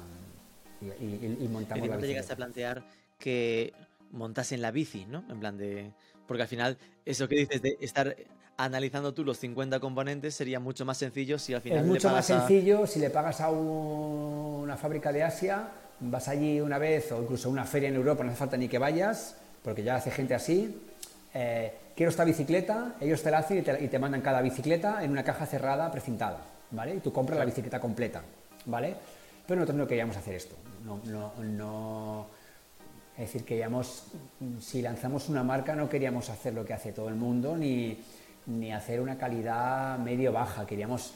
[0.80, 2.82] y, y- y ¿Y montamos la no te llegaste a plantear
[3.18, 3.72] que
[4.10, 5.24] montasen la bici, ¿no?
[5.30, 5.90] En plan de...
[6.26, 8.14] Porque al final, eso que dices de estar
[8.68, 12.08] analizando tú los 50 componentes sería mucho más sencillo si al final Es le mucho
[12.10, 15.68] más pagas a- sencillo si le pagas a un- una fábrica de Asia,
[16.00, 18.68] vas allí una vez o incluso a una feria en Europa, no hace falta ni
[18.68, 20.84] que vayas, porque ya hace gente así.
[21.34, 25.04] eh, quiero esta bicicleta, ellos te la hacen y te, y te mandan cada bicicleta
[25.04, 26.40] en una caja cerrada, precintada,
[26.70, 26.94] ¿vale?
[26.96, 28.22] Y tú compras la bicicleta completa,
[28.64, 28.94] ¿vale?
[29.46, 32.26] Pero nosotros no queríamos hacer esto, no, no, no,
[33.14, 34.04] es decir, queríamos,
[34.58, 37.98] si lanzamos una marca, no queríamos hacer lo que hace todo el mundo, ni,
[38.48, 40.66] ni hacer una calidad medio-baja.
[40.66, 41.14] Queríamos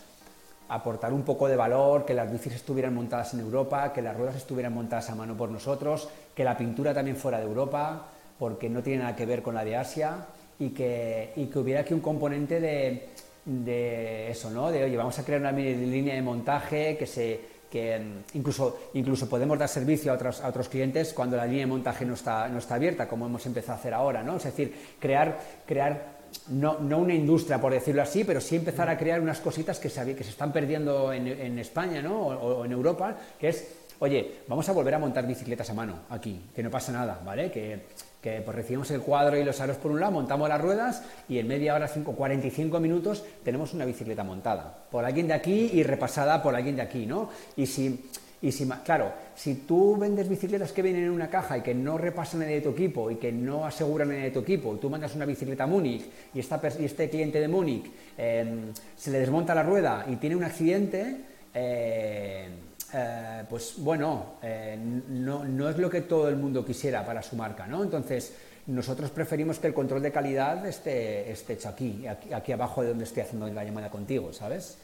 [0.68, 4.36] aportar un poco de valor, que las bicis estuvieran montadas en Europa, que las ruedas
[4.36, 8.06] estuvieran montadas a mano por nosotros, que la pintura también fuera de Europa,
[8.38, 10.16] porque no tiene nada que ver con la de Asia,
[10.58, 13.08] y que, y que hubiera aquí un componente de,
[13.44, 14.70] de eso, ¿no?
[14.70, 19.26] De, oye, vamos a crear una línea de montaje que se que mm, incluso, incluso
[19.28, 22.46] podemos dar servicio a otros, a otros clientes cuando la línea de montaje no está,
[22.48, 24.36] no está abierta, como hemos empezado a hacer ahora, ¿no?
[24.36, 26.11] Es decir, crear, crear
[26.48, 29.88] no, no una industria, por decirlo así, pero sí empezar a crear unas cositas que
[29.88, 32.26] se, que se están perdiendo en, en España, ¿no?
[32.26, 33.68] O, en Europa, que es,
[33.98, 37.50] oye, vamos a volver a montar bicicletas a mano aquí, que no pasa nada, ¿vale?
[37.50, 37.86] Que,
[38.20, 41.38] que pues recibimos el cuadro y los aros por un lado, montamos las ruedas y
[41.38, 45.82] en media hora, cinco, 45 minutos, tenemos una bicicleta montada por alguien de aquí y
[45.82, 47.30] repasada por alguien de aquí, ¿no?
[47.56, 48.08] Y si,
[48.42, 51.96] y si, claro, si tú vendes bicicletas que vienen en una caja y que no
[51.96, 55.24] repasan de tu equipo y que no aseguran de tu equipo, y tú mandas una
[55.24, 60.16] bicicleta a Múnich y, este cliente de Múnich eh, se le desmonta la rueda y
[60.16, 61.16] tiene un accidente,
[61.54, 62.48] eh,
[62.94, 67.36] eh, pues bueno, eh, no, no es lo que todo el mundo quisiera para su
[67.36, 67.82] marca, ¿no?
[67.82, 68.34] Entonces,
[68.66, 72.88] nosotros preferimos que el control de calidad esté, esté hecho aquí, aquí, aquí abajo de
[72.88, 74.78] donde estoy haciendo la llamada contigo, ¿sabes?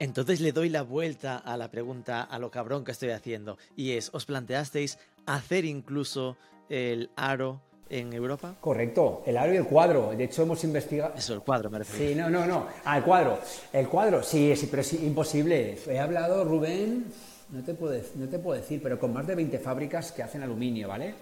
[0.00, 3.58] Entonces le doy la vuelta a la pregunta a lo cabrón que estoy haciendo.
[3.76, 6.36] Y es, ¿os planteasteis hacer incluso
[6.70, 7.60] el aro
[7.90, 8.54] en Europa?
[8.60, 10.10] Correcto, el aro y el cuadro.
[10.16, 11.12] De hecho, hemos investigado.
[11.16, 12.08] Eso, el cuadro me refiero.
[12.08, 12.66] Sí, no, no, no.
[12.84, 13.38] Ah, el cuadro.
[13.72, 15.78] El cuadro, sí, sí, pero es imposible.
[15.86, 17.04] He hablado, Rubén,
[17.50, 20.22] no te puedo, dec- no te puedo decir, pero con más de 20 fábricas que
[20.22, 21.14] hacen aluminio, ¿vale?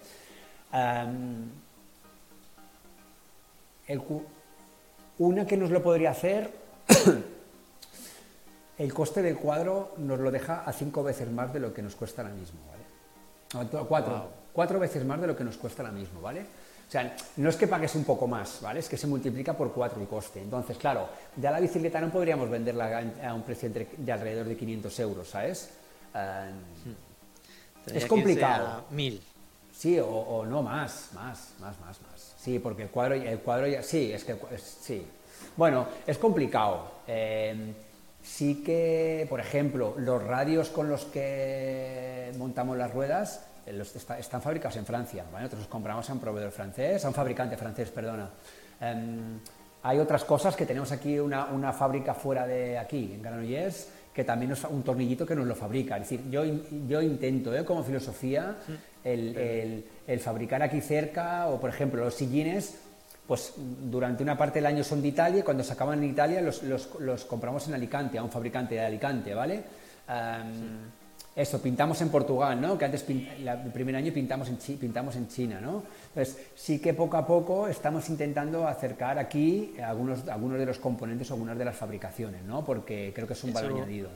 [3.88, 4.00] El
[5.18, 6.50] una que nos lo podría hacer,
[8.78, 11.96] el coste del cuadro nos lo deja a cinco veces más de lo que nos
[11.96, 13.68] cuesta ahora mismo, ¿vale?
[13.88, 14.28] Cuatro.
[14.52, 16.40] Cuatro veces más de lo que nos cuesta ahora mismo, ¿vale?
[16.40, 18.80] O sea, no es que pagues un poco más, ¿vale?
[18.80, 20.40] Es que se multiplica por cuatro el coste.
[20.40, 25.00] Entonces, claro, ya la bicicleta no podríamos venderla a un precio de alrededor de 500
[25.00, 25.70] euros, ¿sabes?
[26.14, 26.50] Eh,
[27.92, 28.84] es complicado.
[28.90, 29.20] mil.
[29.72, 32.34] Sí, o, no más, más, más, más, más.
[32.38, 35.06] Sí, porque el cuadro, el cuadro ya, sí, es que sí.
[35.56, 36.90] Bueno, es complicado.
[37.06, 37.74] Eh,
[38.22, 43.44] sí que, por ejemplo, los radios con los que montamos las ruedas
[44.18, 47.90] están fabricados en Francia, nosotros los compramos a un proveedor francés, a un fabricante francés,
[47.90, 48.30] perdona.
[48.80, 49.38] Em,
[49.82, 54.52] hay otras cosas que tenemos aquí una, fábrica fuera de aquí, en Granollers, que también
[54.52, 55.96] es un tornillito que nos lo fabrica.
[55.96, 56.44] Es decir, yo,
[56.88, 57.64] yo intento, ¿eh?
[57.64, 58.56] como filosofía,
[59.04, 59.84] el,
[60.20, 62.76] fabricar aquí cerca, o por ejemplo, los sillines,
[63.28, 66.40] pues durante una parte del año son de Italia y cuando se acaban en Italia
[66.40, 69.62] los, compramos en Alicante, a un fabricante de Alicante, ¿vale?
[70.08, 70.88] Em,
[71.36, 72.78] eso, pintamos en Portugal, ¿no?
[72.78, 75.82] Que antes, el primer año pintamos en, pintamos en China, ¿no?
[76.08, 81.30] Entonces, sí que poco a poco estamos intentando acercar aquí algunos, algunos de los componentes
[81.30, 82.64] o algunas de las fabricaciones, ¿no?
[82.64, 84.08] Porque creo que es un valor añadido.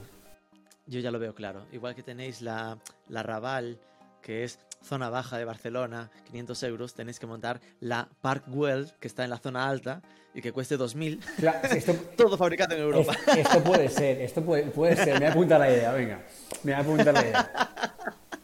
[0.87, 1.67] Yo ya lo veo claro.
[1.71, 3.77] Igual que tenéis la, la Raval,
[4.23, 9.23] que es zona baja de Barcelona, 500 euros, tenéis que montar la Parkwell, que está
[9.23, 10.01] en la zona alta
[10.33, 11.19] y que cueste 2.000.
[11.37, 11.59] Claro,
[12.17, 13.15] Todo fabricado en Europa.
[13.37, 15.19] esto puede ser, esto puede, puede ser.
[15.19, 16.21] Me apunta la idea, venga.
[16.63, 17.51] Me apunta la idea.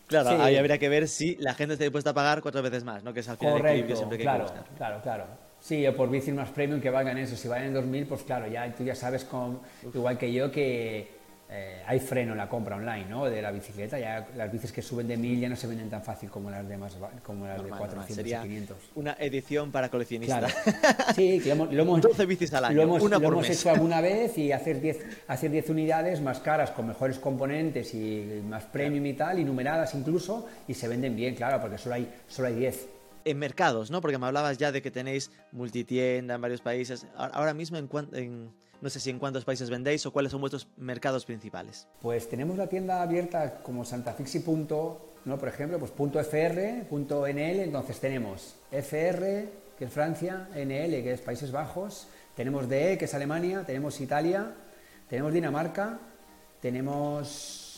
[0.08, 3.04] Claro, ahí habría que ver si la gente está dispuesta a pagar cuatro veces más,
[3.04, 3.14] ¿no?
[3.14, 5.26] Que es al final Correcto, siempre que claro, claro, claro.
[5.60, 7.36] Sí, o por bici más premium que valgan eso.
[7.36, 9.60] Si valen 2.000, pues claro, ya tú ya sabes, con,
[9.94, 11.19] igual que yo, que
[11.52, 13.26] eh, hay freno en la compra online ¿no?
[13.26, 13.98] de la bicicleta.
[13.98, 16.68] Ya las bicis que suben de 1000 ya no se venden tan fácil como las
[16.68, 18.78] de, más, como las de 400 y 500.
[18.96, 20.56] Una edición para coleccionistas.
[21.16, 24.00] Sí, que lo, hemos, 12 bicis al año, lo hemos, una lo hemos hecho alguna
[24.02, 29.08] vez y hacer 10, hacer 10 unidades más caras, con mejores componentes y más premium
[29.08, 32.56] y tal, y numeradas incluso, y se venden bien, claro, porque solo hay, solo hay
[32.56, 32.88] 10
[33.26, 34.02] en mercados, ¿no?
[34.02, 37.06] Porque me hablabas ya de que tenéis multitienda en varios países.
[37.16, 38.52] Ahora mismo, en, en
[38.82, 41.88] no sé si en cuántos países vendéis o cuáles son vuestros mercados principales.
[42.02, 44.44] Pues tenemos la tienda abierta como santafixi.
[45.26, 45.38] ¿no?
[45.38, 51.14] Por ejemplo, pues punto .fr, punto .nl, entonces tenemos FR, que es Francia, NL, que
[51.14, 54.54] es Países Bajos, tenemos DE, que es Alemania, tenemos Italia,
[55.10, 56.00] tenemos Dinamarca,
[56.62, 57.69] tenemos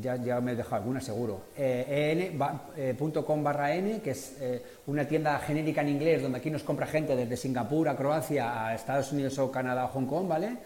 [0.00, 4.62] ya, ya me he dejado alguna seguro, eh, en.com eh, barra n, que es eh,
[4.86, 8.74] una tienda genérica en inglés donde aquí nos compra gente desde Singapur a Croacia a
[8.74, 10.56] Estados Unidos o Canadá o Hong Kong, ¿vale?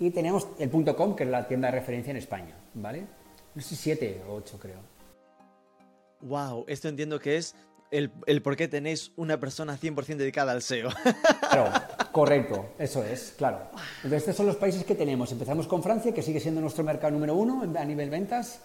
[0.00, 3.04] Y tenemos el .com, que es la tienda de referencia en España, ¿vale?
[3.54, 4.80] No sé si siete o ocho creo.
[6.22, 7.54] Wow, esto entiendo que es
[7.92, 10.88] el, el por qué tenéis una persona 100% dedicada al SEO.
[11.50, 11.70] Claro,
[12.12, 13.60] correcto, eso es, claro.
[13.96, 15.30] Entonces, estos son los países que tenemos.
[15.30, 18.60] Empezamos con Francia, que sigue siendo nuestro mercado número uno a nivel ventas.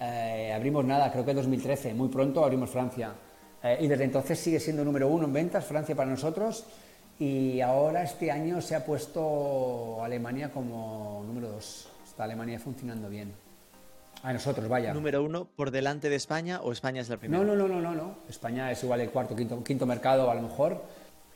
[0.00, 3.12] Eh, abrimos nada, creo que en 2013, muy pronto abrimos Francia.
[3.62, 6.64] Eh, y desde entonces sigue siendo número uno en ventas, Francia para nosotros.
[7.18, 11.90] Y ahora este año se ha puesto Alemania como número dos.
[12.02, 13.34] Está Alemania funcionando bien.
[14.22, 14.94] A nosotros, vaya.
[14.94, 17.42] ¿Número uno por delante de España o España es la primera?
[17.42, 18.16] No, no, no, no, no.
[18.28, 20.82] España es igual el cuarto, quinto, quinto mercado a lo mejor.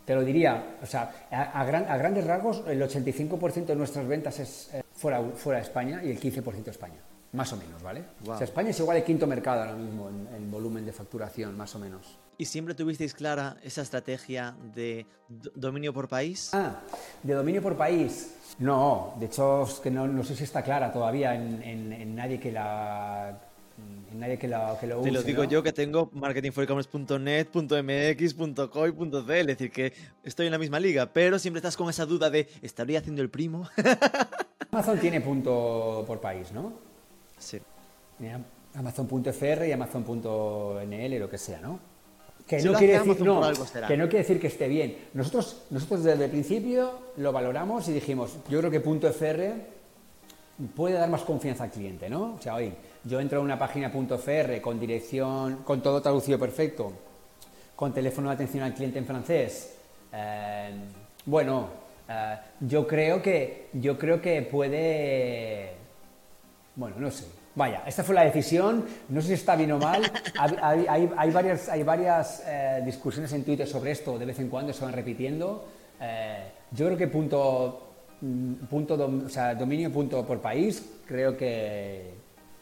[0.07, 4.83] Te lo diría, o sea, a, grandes rasgos, el 85% de nuestras ventas es eh,
[4.92, 7.00] fuera, fuera de España y el 15% España.
[7.34, 8.04] Más o menos, ¿vale?
[8.24, 11.74] O sea, España es igual el quinto mercado ahora mismo en, volumen de facturación, más
[11.74, 12.16] o menos.
[12.38, 15.04] ¿Y siempre tuvisteis clara esa estrategia de
[15.56, 16.50] dominio por país?
[16.52, 16.80] Ah,
[17.24, 18.36] de dominio por país.
[18.60, 23.40] No, de hecho, es que no, sé si está clara todavía en, nadie que la
[24.12, 25.10] nadie que, la, que lo use.
[25.10, 28.34] Te lo digo yo que tengo marketingforecommerce.net, .mx,
[28.70, 28.92] .co y
[29.40, 29.92] es decir, que
[30.22, 33.30] estoy en la misma liga, pero siempre estás con esa duda de ¿estaría haciendo el
[33.30, 33.68] primo?
[34.70, 36.93] Amazon tiene punto por país, ¿no?
[37.44, 37.61] Sí.
[38.74, 41.78] Amazon.fr y Amazon.nl, lo que sea, ¿no?
[42.46, 44.98] Que no, quiere decir, que no quiere decir que esté bien.
[45.14, 49.74] Nosotros, nosotros desde el principio lo valoramos y dijimos, yo creo que .fr
[50.76, 52.35] puede dar más confianza al cliente, ¿no?
[52.35, 52.72] O sea, hoy
[53.04, 56.92] yo entro a una página .fr con dirección, con todo traducido perfecto,
[57.74, 59.76] con teléfono de atención al cliente en francés.
[60.12, 60.70] Eh,
[61.24, 61.68] bueno,
[62.09, 65.83] eh, yo creo que yo creo que puede
[66.76, 67.24] bueno, no sé.
[67.54, 68.85] Vaya, esta fue la decisión.
[69.08, 70.02] No sé si está bien o mal.
[70.38, 74.85] Hay, varias, hay varias eh, discusiones en Twitter sobre esto, de vez en cuando se
[74.85, 75.64] van repitiendo.
[76.00, 82.14] Eh, yo creo que punto, mm, punto o sea, dominio punto por país, creo que,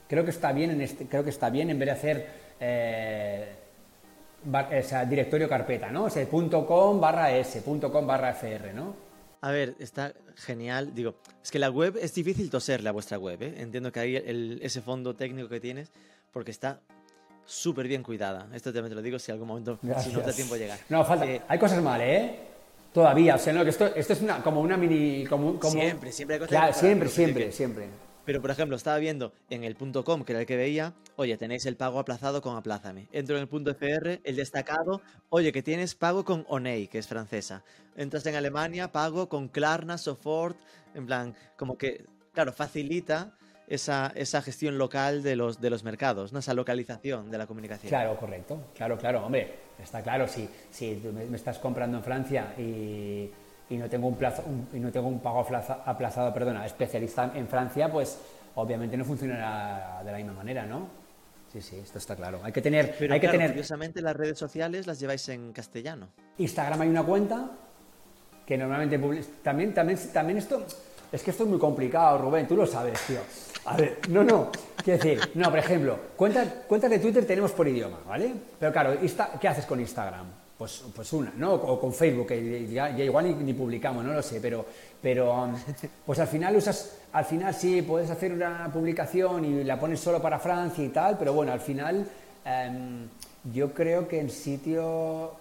[0.06, 2.26] creo que está bien en este, creo que está bien en vez de hacer
[2.60, 3.52] eh,
[5.08, 6.04] directorio carpeta, ¿no?
[6.04, 9.11] O sea, punto com barra s, punto com barra fr, ¿no?
[9.42, 10.94] A ver, está genial.
[10.94, 13.54] Digo, es que la web es difícil toserle a vuestra web, ¿eh?
[13.58, 15.90] Entiendo que hay ese fondo técnico que tienes,
[16.32, 16.80] porque está
[17.44, 18.46] súper bien cuidada.
[18.54, 20.78] Esto también te lo digo si algún momento, si no te da tiempo a llegar.
[20.88, 21.26] No, falta.
[21.26, 22.38] Eh, hay cosas mal, ¿eh?
[22.94, 25.26] Todavía, o sea, no, que esto, esto es una, como una mini.
[25.26, 27.86] Como, como- Siempre, siempre hay cosas Claro, siempre, siempre, siempre.
[28.24, 31.36] Pero, por ejemplo, estaba viendo en el punto .com, que era el que veía, oye,
[31.36, 33.08] tenéis el pago aplazado con Aplázame.
[33.12, 37.08] Entro en el punto .fr, el destacado, oye, que tienes pago con Oney, que es
[37.08, 37.64] francesa.
[37.96, 40.56] Entras en Alemania, pago con Klarna, Sofort,
[40.94, 46.32] en plan, como que, claro, facilita esa, esa gestión local de los, de los mercados,
[46.32, 46.38] ¿no?
[46.38, 47.88] Esa localización de la comunicación.
[47.88, 48.70] Claro, correcto.
[48.74, 50.28] Claro, claro, hombre, está claro.
[50.28, 53.30] Si, si me estás comprando en Francia y,
[53.72, 57.30] y no tengo un plazo un- y no tengo un pago aplaza- aplazado, perdona, especialista
[57.34, 58.18] en Francia, pues
[58.54, 60.86] obviamente no funcionará de la misma manera, ¿no?
[61.52, 62.40] Sí, sí, esto está claro.
[62.42, 66.08] Hay que tener, Pero hay que tener curiosamente las redes sociales las lleváis en castellano.
[66.38, 67.50] Instagram hay una cuenta
[68.46, 68.98] que normalmente
[69.42, 70.64] también también también esto
[71.12, 73.20] es que esto es muy complicado, Rubén, tú lo sabes, tío.
[73.66, 74.50] A ver, no, no,
[74.82, 78.32] quiero decir, no, por ejemplo, cuentas, cuentas de Twitter tenemos por idioma, ¿vale?
[78.58, 80.26] Pero claro, Insta- ¿qué haces con Instagram?
[80.62, 81.54] Pues, pues una, ¿no?
[81.54, 84.64] O con Facebook, que ya, ya igual ni, ni publicamos, no lo sé, pero,
[85.02, 85.56] pero um,
[86.06, 90.22] pues al final usas, al final sí, puedes hacer una publicación y la pones solo
[90.22, 92.06] para Francia y tal, pero bueno, al final
[92.44, 93.08] em,
[93.52, 95.32] yo creo que en sitio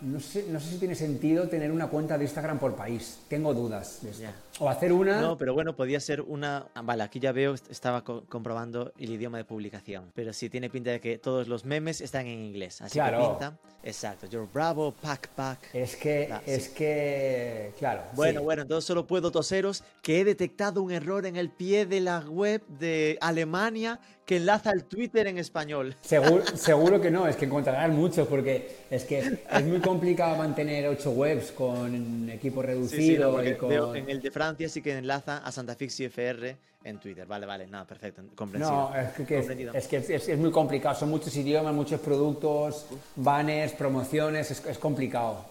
[0.00, 3.20] no sé, no sé si tiene sentido tener una cuenta de Instagram por país.
[3.28, 4.26] Tengo dudas de esto.
[4.58, 5.20] O hacer una.
[5.20, 6.66] No, pero bueno, podía ser una...
[6.74, 10.10] ah, Vale, aquí ya veo, est- estaba co- comprobando el idioma de publicación.
[10.14, 12.80] Pero sí tiene pinta de que todos los memes están en inglés.
[12.82, 13.18] Así Claro.
[13.20, 13.58] que pinta...
[13.84, 14.26] Exacto.
[14.28, 15.58] You're bravo, pack, pack.
[15.74, 16.70] Es que, Ah, es sí.
[16.74, 18.02] que, claro.
[18.14, 18.44] Bueno, sí.
[18.44, 22.20] bueno, entonces solo puedo toseros que he detectado un error en el pie de la
[22.20, 25.96] web de Alemania que enlaza al Twitter en español.
[26.02, 30.86] Seguro, seguro que no, es que encontrarán muchos porque es que es muy complicado mantener
[30.86, 33.96] ocho webs con equipo Sí, sí, no, reducido y con...
[33.96, 37.26] en el de Francia sí que enlaza a Santa Fixi FR en Twitter.
[37.26, 38.76] Vale, vale, nada, perfecto, comprensible.
[38.76, 40.98] No, es que, que es, que es, muy complicado.
[40.98, 42.86] Son muchos idiomas, muchos productos,
[43.16, 44.50] banners, promociones.
[44.50, 45.44] Es, es complicado.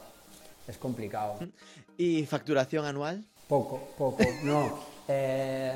[0.67, 1.39] Es complicado.
[1.97, 3.23] ¿Y facturación anual?
[3.47, 4.23] Poco, poco.
[4.43, 4.91] No.
[5.13, 5.73] Eh,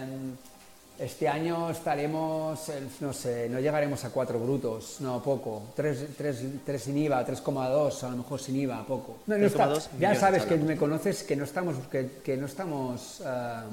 [1.00, 2.72] este año estaremos,
[3.02, 4.98] no sé, no llegaremos a cuatro brutos.
[5.02, 5.64] No, poco.
[5.76, 9.18] Tres, tres, tres sin IVA, 3,2 a lo mejor sin IVA, poco.
[9.28, 12.46] No, no está- 3,2 ya sabes que me conoces, que no estamos, que, que no
[12.46, 13.66] estamos, ah,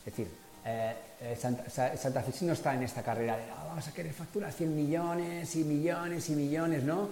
[0.00, 0.28] es decir,
[0.66, 3.92] eh, eh, Santa, Sa- Santa Fe no está en esta carrera de "Ah, vamos a
[3.92, 7.08] querer facturar 100 millones y millones y millones, ¿no?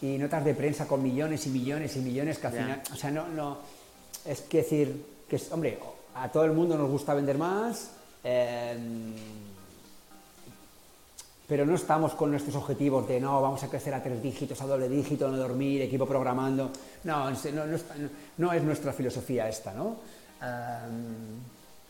[0.00, 3.10] Y notas de prensa con millones y millones y millones que al final, o sea,
[3.10, 3.58] no, no,
[4.24, 5.78] es que decir, que es- hombre,
[6.14, 7.90] a todo el mundo nos gusta vender más,
[8.24, 8.76] eh,
[11.46, 14.66] pero no estamos con nuestros objetivos de no, vamos a crecer a tres dígitos, a
[14.66, 16.70] doble dígito, no dormir, equipo programando.
[17.04, 17.78] No, no, no
[18.38, 19.96] no- es nuestra filosofía esta, ¿no?
[20.40, 21.36] Am,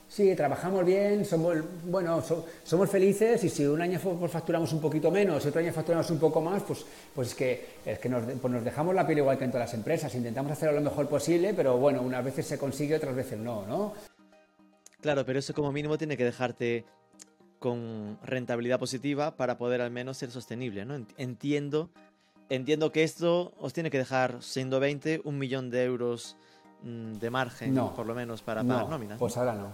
[0.08, 4.80] sí, trabajamos bien, somos, bueno, so- somos felices y si un año pues, facturamos un
[4.80, 8.08] poquito menos y otro año facturamos un poco más, pues, pues es que, es que
[8.08, 10.12] nos, pues nos dejamos la piel igual que en todas las empresas.
[10.16, 13.92] Intentamos hacerlo lo mejor posible, pero bueno, unas veces se consigue, otras veces no, ¿no?
[15.04, 16.86] Claro, pero eso como mínimo tiene que dejarte
[17.58, 20.96] con rentabilidad positiva para poder al menos ser sostenible, ¿no?
[20.96, 21.90] Ent- Entiendo,
[22.48, 26.38] entiendo que esto os tiene que dejar, siendo 20, un millón de euros
[26.82, 27.94] mm, de margen, No.
[27.94, 29.18] por lo menos, para No, pagar nóminas.
[29.18, 29.68] Pues ahora no.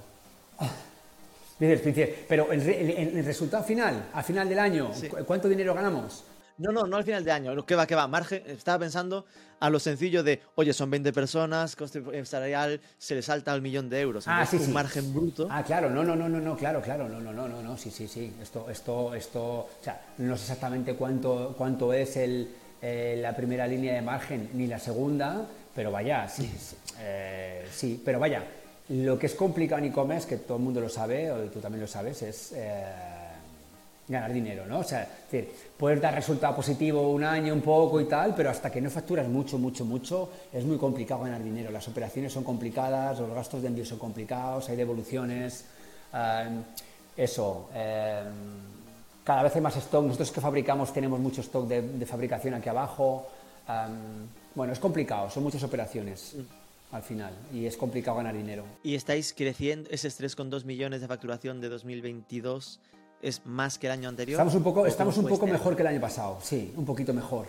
[1.61, 5.07] Pero el, re- el- el- el resultado final, a final del año, Sí.
[5.07, 6.25] ¿cu- ¿cuánto dinero ganamos?
[6.61, 7.65] No, no, no al final de año.
[7.65, 8.07] Que va, que va.
[8.07, 9.25] Margen, estaba pensando
[9.61, 13.89] a lo sencillo de, oye, son 20 personas, coste salarial, se le salta al millón
[13.89, 14.25] de euros.
[14.27, 14.71] Ah, sí, un sí.
[14.71, 15.49] margen bruto.
[15.51, 17.91] Ah, claro, no, no, no, no, no, claro, claro, no, no, no, no, no, sí,
[17.91, 18.35] sí, sí.
[18.43, 22.51] Esto, esto, esto, o sea, no sé exactamente cuánto, cuánto es el,
[22.83, 28.03] eh, la primera línea de margen ni la segunda, pero vaya, sí, sí, eh, sí,
[28.05, 28.45] pero vaya,
[28.91, 31.81] lo que es complicado en e-commerce, que todo el mundo lo sabe, o tú también
[31.81, 32.85] lo sabes, es eh,
[34.11, 34.81] ganar dinero, ¿no?
[34.81, 38.51] O sea, es decir, puedes dar resultado positivo un año, un poco y tal, pero
[38.51, 41.71] hasta que no facturas mucho, mucho, mucho, es muy complicado ganar dinero.
[41.71, 45.65] Las operaciones son complicadas, los gastos de envío son complicados, hay devoluciones,
[46.13, 46.63] eh,
[47.17, 47.71] eso.
[47.75, 48.23] eh,
[49.23, 50.05] cada vez hay más stock.
[50.05, 53.29] Nosotros que fabricamos tenemos mucho stock de, de fabricación aquí abajo.
[53.69, 53.87] eh,
[54.55, 56.35] bueno, es complicado, son muchas operaciones
[56.91, 58.65] al final y es complicado ganar dinero.
[58.83, 62.81] Y estáis creciendo, ese 3,2 millones de facturación de 2022
[63.23, 64.35] es más que el año anterior.
[64.35, 65.77] Estamos un poco, ¿O estamos un poco este mejor año?
[65.77, 67.47] que el año pasado, sí, un poquito mejor.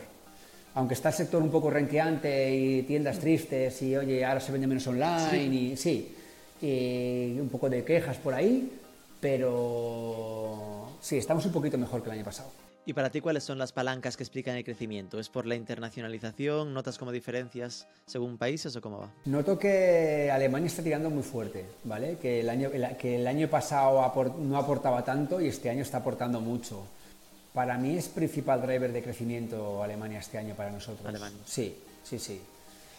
[0.73, 4.67] Aunque está el sector un poco renqueante y tiendas tristes y oye, ahora se vende
[4.67, 6.15] menos online y sí,
[6.61, 8.71] y un poco de quejas por ahí,
[9.19, 12.49] pero sí, estamos un poquito mejor que el año pasado.
[12.83, 15.19] ¿Y para ti cuáles son las palancas que explican el crecimiento?
[15.19, 16.73] ¿Es por la internacionalización?
[16.73, 19.11] ¿Notas como diferencias según países o cómo va?
[19.25, 22.17] Noto que Alemania está tirando muy fuerte, ¿vale?
[22.17, 25.97] Que el año, que el año pasado apor- no aportaba tanto y este año está
[25.97, 26.83] aportando mucho.
[27.53, 31.05] Para mí es principal driver de crecimiento Alemania este año para nosotros.
[31.05, 31.37] Alemania.
[31.45, 32.41] Sí, sí, sí.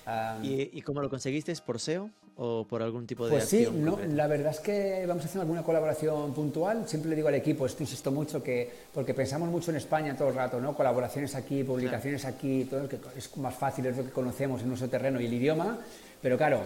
[0.06, 1.52] Um, ¿Y, ¿Y cómo lo conseguiste?
[1.64, 5.04] ¿Por SEO o por algún tipo de Pues sí, acción no, la verdad es que
[5.06, 6.88] vamos a hacer alguna colaboración puntual.
[6.88, 10.28] Siempre le digo al equipo, esto insisto mucho, que porque pensamos mucho en España todo
[10.28, 10.74] el rato, ¿no?
[10.74, 14.88] Colaboraciones aquí, publicaciones aquí, todo que es más fácil, es lo que conocemos en nuestro
[14.88, 15.78] terreno y el idioma.
[16.20, 16.60] Pero claro,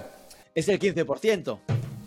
[0.54, 1.58] Es el 15%.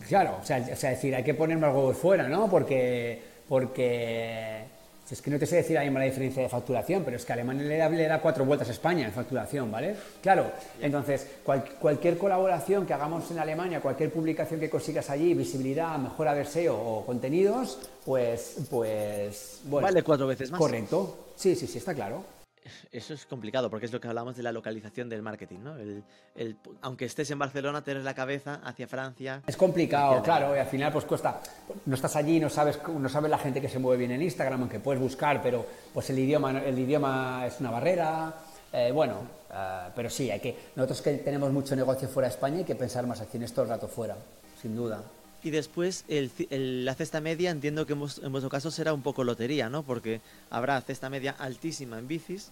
[0.07, 2.49] Claro, o sea, o sea, decir, hay que poner más huevos fuera, ¿no?
[2.49, 4.63] Porque, porque
[5.09, 7.33] si es que no te sé decir ahí la diferencia de facturación, pero es que
[7.33, 9.95] Alemania le da, le da cuatro vueltas a España en facturación, ¿vale?
[10.21, 15.97] Claro, entonces, cual- cualquier colaboración que hagamos en Alemania, cualquier publicación que consigas allí, visibilidad,
[15.97, 19.87] mejora de SEO o contenidos, pues, pues, bueno.
[19.87, 20.59] Vale cuatro veces más.
[20.59, 21.17] Correcto.
[21.35, 22.23] Sí, sí, sí, está claro.
[22.91, 25.75] Eso es complicado porque es lo que hablamos de la localización del marketing, ¿no?
[25.77, 26.03] El,
[26.35, 29.41] el- aunque estés en Barcelona, tener la cabeza hacia Francia.
[29.47, 31.39] Es complicado, claro, y al final pues cuesta.
[31.85, 34.61] No estás allí, no sabes, no sabes la gente que se mueve bien en Instagram,
[34.61, 38.33] aunque puedes buscar, pero pues el idioma, el idioma es una barrera.
[38.71, 39.15] eh, bueno,
[39.51, 40.55] eh, pero sí, hay que.
[40.75, 43.69] Nosotros que tenemos mucho negocio fuera de España hay que pensar más acciones todo el
[43.69, 44.15] rato fuera,
[44.61, 45.01] sin duda.
[45.43, 48.93] Y después, el, el- la cesta media, entiendo que en, vos- en vuestro caso será
[48.93, 49.83] un poco lotería, ¿no?
[49.83, 50.19] Porque
[50.49, 52.51] habrá cesta media altísima en bicis.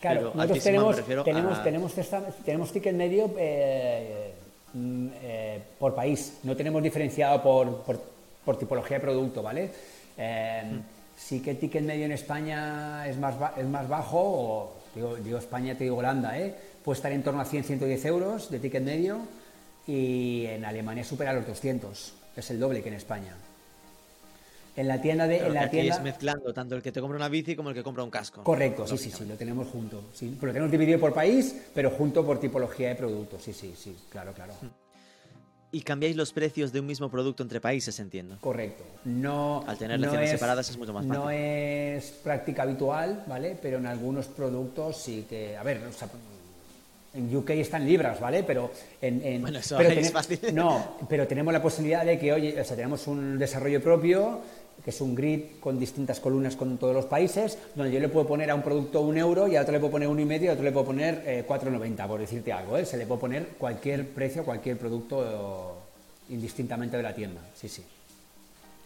[0.00, 4.32] Claro, pero nosotros tenemos, tenemos, a- tenemos, cesta- tenemos ticket medio eh,
[4.72, 8.00] mm, eh, por país, no tenemos diferenciado por, por-
[8.44, 9.70] por tipología de producto, ¿vale?
[10.18, 10.80] Eh,
[11.16, 15.38] Sí que el ticket medio en España es más, es más bajo, o digo, digo
[15.38, 16.52] España, te digo Holanda, ¿eh?
[16.84, 19.20] puede estar en torno a 100-110 euros de ticket medio
[19.86, 23.34] y en Alemania supera los 200, es el doble que en España.
[24.76, 25.36] En la tienda de...
[25.36, 25.94] Claro, en la aquí tienda...
[25.94, 28.42] es mezclando tanto el que te compra una bici como el que compra un casco.
[28.42, 30.02] Correcto, sí, sí, sí, lo tenemos junto.
[30.12, 33.38] Sí, pero lo tenemos dividido por país, pero junto por tipología de producto.
[33.38, 34.54] Sí, sí, sí, claro, claro.
[35.70, 38.38] Y cambiáis los precios de un mismo producto entre países, entiendo.
[38.40, 38.84] Correcto.
[39.04, 41.38] No, Al tener no lecciones separadas es mucho más No fácil.
[41.38, 43.56] es práctica habitual, ¿vale?
[43.60, 45.56] Pero en algunos productos sí que.
[45.56, 46.08] A ver, o sea,
[47.14, 48.42] en UK están libras, ¿vale?
[48.42, 49.24] Pero en.
[49.24, 50.38] en- Bueno, eso pero es fácil.
[50.52, 54.40] No, pero tenemos la posibilidad de que, oye, o sea, tenemos un desarrollo propio,
[54.84, 58.26] que es un grid con distintas columnas con todos los países, donde yo le puedo
[58.26, 60.46] poner a un producto un euro y a otro le puedo poner uno y medio
[60.46, 62.84] y a otro le puedo poner eh, 4,90, por decirte algo, ¿eh?
[62.84, 65.78] Se le puede poner cualquier precio, a cualquier producto
[66.28, 67.40] indistintamente de la tienda.
[67.54, 67.84] Sí, sí.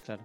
[0.05, 0.23] Claro.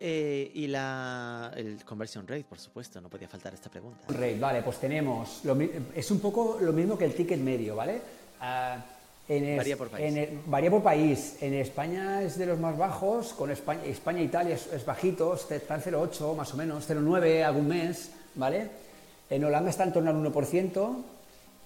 [0.00, 4.00] Eh, y la el conversion rate, por supuesto, no podía faltar esta pregunta.
[4.08, 5.56] Rate, vale, pues tenemos, lo
[5.94, 8.00] es un poco lo mismo que el ticket medio, ¿vale?
[8.40, 8.76] Ah,
[9.28, 10.04] en es- Varía por país.
[10.06, 11.36] en el- varía por país.
[11.40, 15.34] En España es de los más bajos, con España, España e Italia es, es bajito,
[15.34, 18.68] está en 0,8 más o menos, 0,9 algún mes, ¿vale?
[19.30, 21.04] En Holanda está en torno al 1%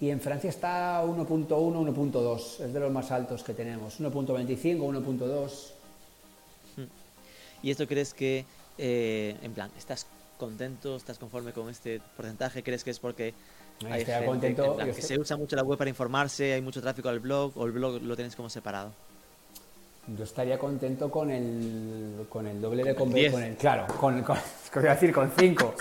[0.00, 5.72] y en Francia está 1.1, 1.2, es de los más altos que tenemos, 1.25, 1.2.
[7.62, 8.44] ¿Y esto crees que,
[8.78, 10.06] eh, en plan, estás
[10.38, 12.62] contento, estás conforme con este porcentaje?
[12.62, 13.34] ¿Crees que es porque
[13.82, 16.52] No, hay gente contento, en plan, que estoy- se usa mucho la web para informarse,
[16.52, 18.92] hay mucho tráfico al blog o el blog lo tienes como separado?
[20.16, 23.32] Yo estaría contento con el, con el doble de Con el conver- 10.
[23.32, 24.38] con el Claro, con, con,
[24.88, 25.74] a decir con 5.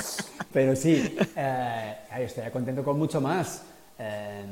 [0.52, 3.64] Pero sí, eh, estaría contento con mucho más.
[3.98, 4.44] Eh,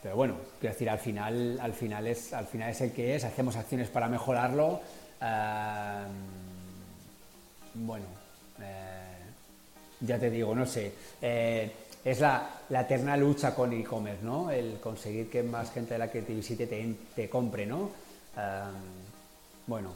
[0.00, 3.24] pero bueno, quiero decir, al final, al, final es, al final es el que es,
[3.24, 4.80] hacemos acciones para mejorarlo.
[7.74, 8.06] Bueno,
[8.60, 9.16] eh,
[10.00, 10.92] ya te digo, no sé.
[11.20, 11.70] eh,
[12.04, 14.50] es la, la eterna lucha con e-commerce, ¿no?
[14.50, 17.90] El conseguir que más gente de la que te visite te, te compre, ¿no?
[19.66, 19.92] Bueno,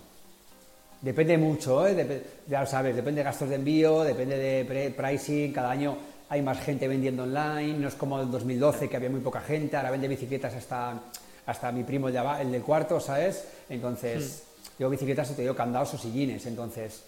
[1.01, 2.25] depende mucho, ¿eh?
[2.49, 5.97] Ya lo sabes, depende de gastos de envío, depende de pricing, cada año
[6.29, 9.77] hay más gente vendiendo online, no es como el 2012 que había muy poca gente,
[9.77, 11.01] ahora vende bicicletas hasta,
[11.47, 13.45] hasta mi primo el, del cuarto, ¿sabes?
[13.69, 14.43] Entonces,
[14.79, 17.05] digo bicicletas y te digo candados o sillines, entonces,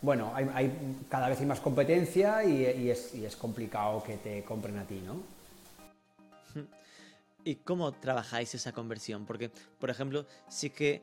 [0.00, 4.42] bueno, hay, cada vez hay más competencia y, y es, y es complicado que te
[4.42, 5.16] compren a ti, ¿no?
[7.44, 9.26] ¿Y cómo trabajáis esa conversión?
[9.26, 11.02] Porque, por ejemplo, sí que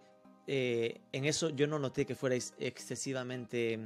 [0.52, 3.80] eh, en eso yo no noté que fuerais excesivamente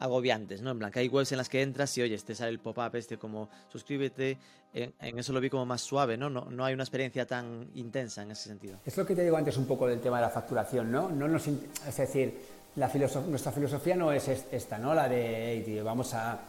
[0.00, 0.72] agobiantes, ¿no?
[0.72, 2.96] En plan, que hay webs en las que entras y, oye, te sale el pop-up
[2.96, 4.36] este como suscríbete,
[4.74, 6.28] en, eso lo vi como más suave, ¿no?
[6.30, 6.46] ¿no?
[6.50, 8.78] No hay una experiencia tan intensa en ese sentido.
[8.84, 11.08] Es lo que te digo antes un poco del tema de la facturación, ¿no?
[11.10, 12.40] no nos, es decir,
[12.76, 14.94] nuestra filosofía no es est- esta, ¿no?
[14.94, 16.40] La de, "Ey, tío, vamos a,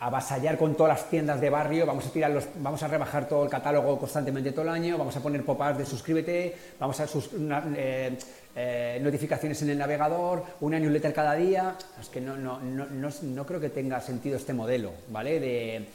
[0.00, 3.44] avasallar con todas las tiendas de barrio, vamos a tirar los, vamos a rebajar todo
[3.44, 7.28] el catálogo constantemente todo el año, vamos a poner pop-ups de suscríbete, vamos a sus-
[7.76, 8.16] eh,
[8.56, 11.76] eh, notificaciones en el navegador, una newsletter cada día.
[12.00, 12.86] Es que no, no, no,
[13.22, 15.40] no, creo que tenga sentido este modelo, ¿vale?
[15.40, 15.88] De,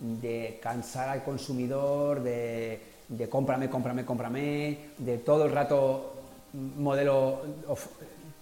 [0.00, 6.12] de cansar al consumidor, de, de cómprame, cómprame, cómprame, de todo el rato
[6.52, 7.42] modelo,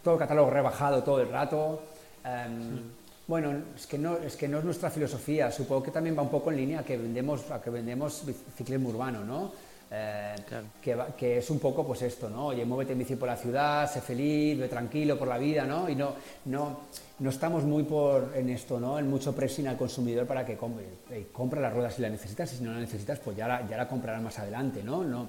[0.03, 1.83] todo el catálogo rebajado todo el rato.
[2.25, 2.81] Em,
[3.27, 5.51] Bueno, es que, no, es que no es nuestra filosofía.
[5.51, 8.23] Supongo que también va un poco en línea que vendemos, a que vendemos
[8.55, 9.51] ciclismo urbano, ¿no?
[9.97, 10.67] Eh, Claro.
[10.83, 12.47] que, va- que es un poco pues esto, ¿no?
[12.47, 15.89] Oye, muévete en bici por la ciudad, sé feliz, ve tranquilo por la vida, ¿no?
[15.89, 16.15] Y no,
[16.47, 16.81] no,
[17.21, 18.99] no estamos muy por en esto, ¿no?
[18.99, 22.53] En mucho pressing al consumidor para que compre, eh, compra las ruedas si la necesitas
[22.53, 25.05] y si no la necesitas pues ya la, ya la comprarás más adelante, ¿no?
[25.05, 25.29] no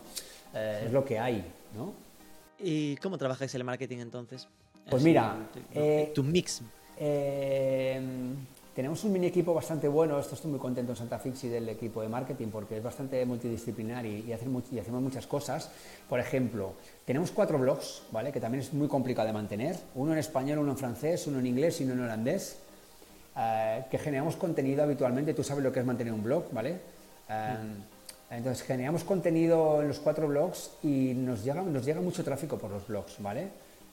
[0.56, 1.46] eh, Es lo que hay,
[1.76, 1.94] ¿no?
[2.60, 4.48] ¿Y cómo trabajáis el marketing entonces?
[4.90, 6.62] Pues Así, mira, tu, eh, tu mix.
[6.98, 8.00] Eh,
[8.76, 12.02] tenemos un mini equipo bastante bueno, esto estoy muy contento en Santa Fixi del equipo
[12.02, 15.72] de marketing porque es bastante multidisciplinar y, hacemos muchas cosas.
[16.10, 16.74] Por ejemplo,
[17.06, 18.34] tenemos cuatro blogs, ¿vale?
[18.34, 21.48] que también es muy complicado de mantener, uno en español, uno en francés, uno en
[21.48, 22.58] inglés y uno en holandés,
[23.38, 26.78] eh, que generamos contenido habitualmente, tú sabes lo que es mantener un blog, ¿vale?
[27.30, 27.58] Eh,
[28.30, 32.72] Entonces generamos contenido en los cuatro blogs y nos llega, nos llega mucho tráfico por
[32.72, 33.48] los blogs, ¿vale?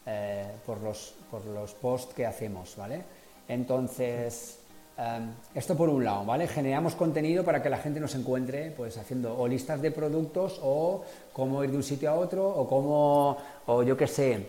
[0.06, 3.04] Eh, por, los, por los posts que hacemos, ¿vale?
[3.48, 4.58] Entonces,
[4.98, 5.20] eh,
[5.54, 6.46] esto por un lado, ¿vale?
[6.46, 11.02] Generamos contenido para que la gente nos encuentre pues haciendo o listas de productos o
[11.32, 13.36] cómo ir de un sitio a otro o cómo,
[13.66, 14.46] o yo qué sé,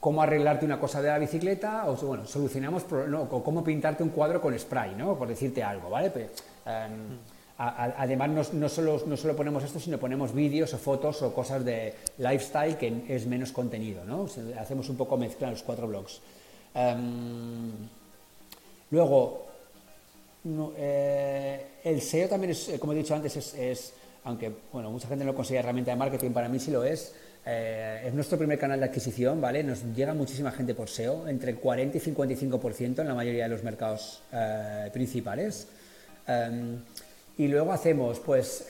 [0.00, 4.10] cómo arreglarte una cosa de la bicicleta o bueno, solucionamos no, o cómo pintarte un
[4.10, 5.16] cuadro con spray, ¿no?
[5.16, 6.10] Por decirte algo, ¿vale?
[6.10, 6.26] Pero,
[6.66, 6.88] eh,
[7.58, 11.22] a- a- además, no, no solo, no solo ponemos esto, sino ponemos vídeos o fotos
[11.22, 14.22] o cosas de lifestyle que es menos contenido, ¿no?
[14.22, 16.20] O sea, hacemos un poco mezcla los cuatro blogs.
[16.74, 17.72] Em,
[18.90, 19.46] luego,
[20.78, 23.92] eh, el SEO también es, eh, como he dicho antes, es,
[24.24, 27.14] aunque bueno, mucha gente no lo considera herramienta de marketing, para mí sí lo es.
[27.48, 29.62] eh, es nuestro primer canal de adquisición, ¿vale?
[29.62, 33.50] Nos llega muchísima gente por SEO, entre el 40 y 55% en la mayoría de
[33.50, 34.20] los mercados
[34.92, 35.68] principales.
[37.38, 38.66] Y luego hacemos pues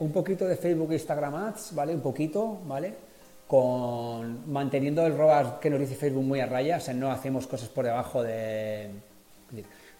[0.00, 1.94] un poquito de Facebook e Instagram Ads, ¿vale?
[1.94, 2.94] Un poquito, ¿vale?
[3.46, 7.46] Con manteniendo el ROAS que nos dice Facebook muy a raya, o sea, no hacemos
[7.46, 8.88] cosas por debajo de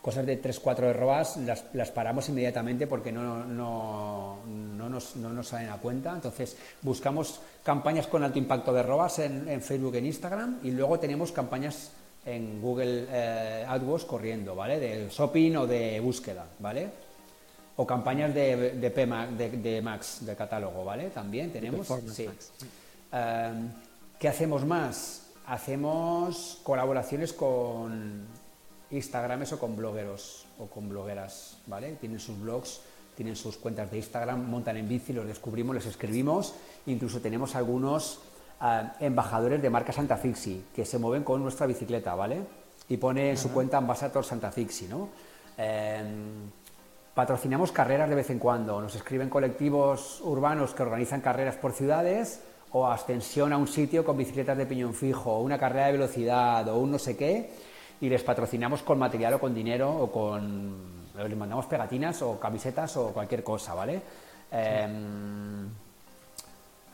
[0.07, 5.31] cosas de 3-4 de ROAS, las, las paramos inmediatamente porque no, no, no nos, no
[5.31, 6.13] nos salen a cuenta.
[6.13, 11.01] Entonces buscamos campañas con alto impacto de ROAS en, en Facebook en Instagram y luego
[11.01, 11.91] tenemos campañas
[12.25, 14.79] en Google eh, AdWords corriendo, ¿vale?
[14.79, 16.89] De shopping o de búsqueda, ¿vale?
[17.75, 21.11] O campañas de, de, PMA de, de Max, de catálogo, ¿vale?
[21.11, 21.85] También tenemos.
[22.15, 22.29] Sí.
[23.13, 23.53] Eh,
[24.21, 25.33] ¿Qué hacemos más?
[25.47, 28.46] Hacemos colaboraciones con
[28.91, 31.93] Instagrames o con blogueros o con blogueras, ¿vale?
[32.01, 32.81] Tienen sus blogs,
[33.17, 36.55] tienen sus cuentas de Instagram, montan en bici, los descubrimos, les escribimos,
[36.87, 38.21] incluso tenemos algunos
[38.63, 42.41] eh, embajadores de marca Santa Fixi que se mueven con nuestra bicicleta, ¿vale?
[42.89, 45.09] Y pone en su cuenta Ambassador Santa Fixi, ¿no?
[45.59, 46.05] Eh,
[47.17, 52.43] Patrocinamos carreras de vez en cuando, nos escriben colectivos urbanos que organizan carreras por ciudades
[52.73, 56.69] o ascensión a un sitio con bicicletas de piñón fijo, o una carrera de velocidad
[56.69, 57.49] o un no sé qué,
[58.01, 60.75] y les patrocinamos con material o con dinero o con...
[61.17, 64.03] les mandamos pegatinas o camisetas o cualquier cosa, ¿vale?
[64.51, 65.67] Em,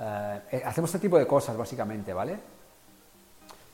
[0.00, 2.38] eh, hacemos este tipo de cosas básicamente, ¿vale?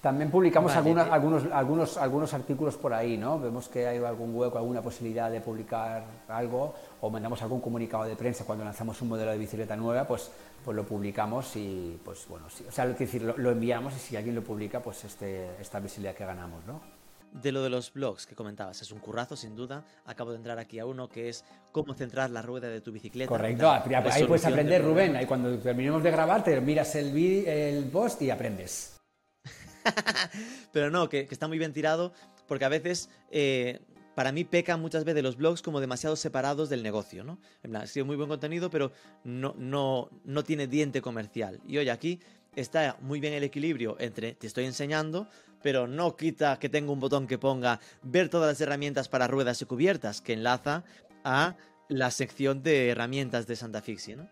[0.00, 1.10] También publicamos Vale, alguna- eh.
[1.10, 3.40] algunos, algunos, algunos artículos por ahí, ¿no?
[3.40, 8.14] Vemos que hay algún hueco, alguna posibilidad de publicar algo o mandamos algún comunicado de
[8.14, 10.30] prensa cuando lanzamos un modelo de bicicleta nueva, pues,
[10.64, 13.98] pues lo publicamos y, pues bueno, sí, o sea, lo, decir, lo, lo enviamos y
[13.98, 16.80] si alguien lo publica, pues este, esta visibilidad que ganamos, ¿no?
[17.32, 19.84] De lo de los blogs que comentabas, es un currazo sin duda.
[20.06, 23.28] Acabo de entrar aquí a uno que es cómo centrar la rueda de tu bicicleta.
[23.28, 28.22] Correcto, ahí puedes aprender, Rubén, ahí cuando terminemos de grabar te miras el, el post
[28.22, 28.98] y aprendes.
[30.72, 32.12] Pero no, que, que está muy bien tirado
[32.48, 33.80] porque a veces, eh,
[34.14, 37.38] para mí, pecan muchas veces los blogs como demasiado separados del negocio, ¿no?
[37.62, 38.90] En plan, sí, muy buen contenido, pero
[39.22, 41.60] no, no, no tiene diente comercial.
[41.66, 42.20] Y hoy aquí
[42.60, 45.28] está muy bien el equilibrio entre te estoy enseñando,
[45.62, 49.60] pero no quita que tenga un botón que ponga ver todas las herramientas para ruedas
[49.62, 50.84] y cubiertas, que enlaza
[51.24, 51.56] a
[51.88, 54.28] la sección de herramientas de Santa Fixie, ¿no?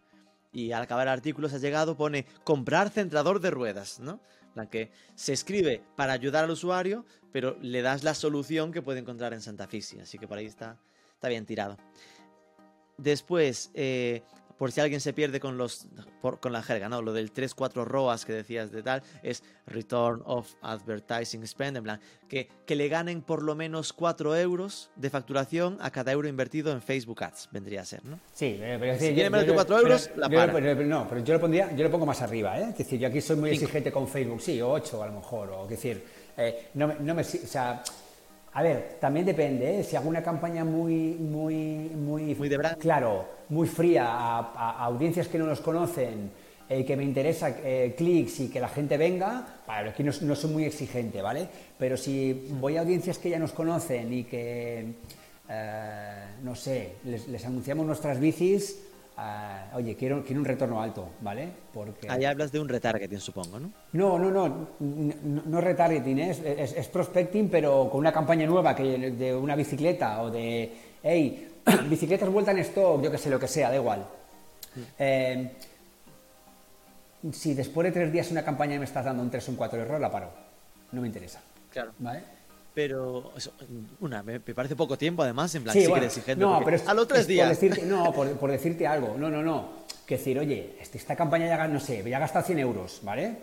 [0.52, 4.20] Y al acabar el artículo ha llegado, pone comprar centrador de ruedas, ¿no?
[4.54, 9.00] Plan que se escribe para ayudar al usuario, pero le das la solución que puede
[9.00, 10.00] encontrar en Santa Fixie.
[10.00, 10.78] Así que por ahí está,
[11.14, 11.76] está bien tirado.
[12.96, 14.22] Después, eh,
[14.58, 15.86] por si alguien se pierde con los
[16.22, 17.02] por- con la jerga, ¿no?
[17.02, 22.00] Lo del 3-4 ROAS que decías de tal, es Return of Advertising Spend, en plan,
[22.28, 26.72] que, que le ganen por lo menos 4 euros de facturación a cada euro invertido
[26.72, 28.18] en Facebook Ads, vendría a ser, ¿no?
[28.32, 30.52] Sí, eh, pero Si yo- menos de yo- cuatro pero- euros, la para.
[30.52, 32.68] pero no, pero yo lo pondría, yo lo pongo más arriba, ¿eh?
[32.70, 33.64] Es decir, yo aquí soy muy Cinco.
[33.64, 36.04] exigente con Facebook, sí, o 8 a lo mejor, o es decir,
[36.36, 37.82] eh, no, no me, o sea,
[38.56, 39.84] a ver, también depende, ¿eh?
[39.84, 42.78] Si hago una campaña muy, muy, muy, Muy de brand.
[42.78, 46.30] claro, muy fría a, audiencias que no nos conocen
[46.66, 50.34] eh, que me interesa eh, clics y que la gente venga, vale, aquí no, no
[50.34, 51.46] soy muy exigente, ¿vale?
[51.78, 54.94] Pero si voy a audiencias que ya nos conocen y que,
[55.50, 58.85] eh, no sé, les, les anunciamos nuestras bicis,
[59.16, 61.48] ah, oye, quiero, quiero un retorno alto, ¿vale?
[61.72, 62.08] Porque...
[62.08, 63.70] Ahí hablas de un retargeting, supongo, ¿no?
[63.92, 68.74] No, no, no, no, no retargeting, es, es, es prospecting, pero con una campaña nueva
[68.74, 73.38] que de una bicicleta o de, hey, bicicletas vuelta en stock, yo que sé, lo
[73.38, 74.06] que sea, da igual.
[74.98, 75.50] Eh,
[77.32, 79.80] si después de tres días una campaña me estás dando un 3 o un 4
[79.80, 80.30] error, la paro.
[80.92, 81.40] No me interesa.
[81.70, 81.92] Claro.
[81.98, 82.35] ¿Vale?
[82.76, 83.52] Pero, eso,
[84.00, 86.44] una, me, me parece poco tiempo además, en plan, Sí, sí, que bueno, eres exigente.
[86.44, 87.46] no, pero es, a los tres es días.
[87.48, 89.16] Por decirte, no, por, por decirte algo.
[89.16, 89.70] No, no, no.
[90.04, 93.34] Que decir, oye, este- esta campaña ya, no sé, ya ha gastado 100 euros, ¿vale?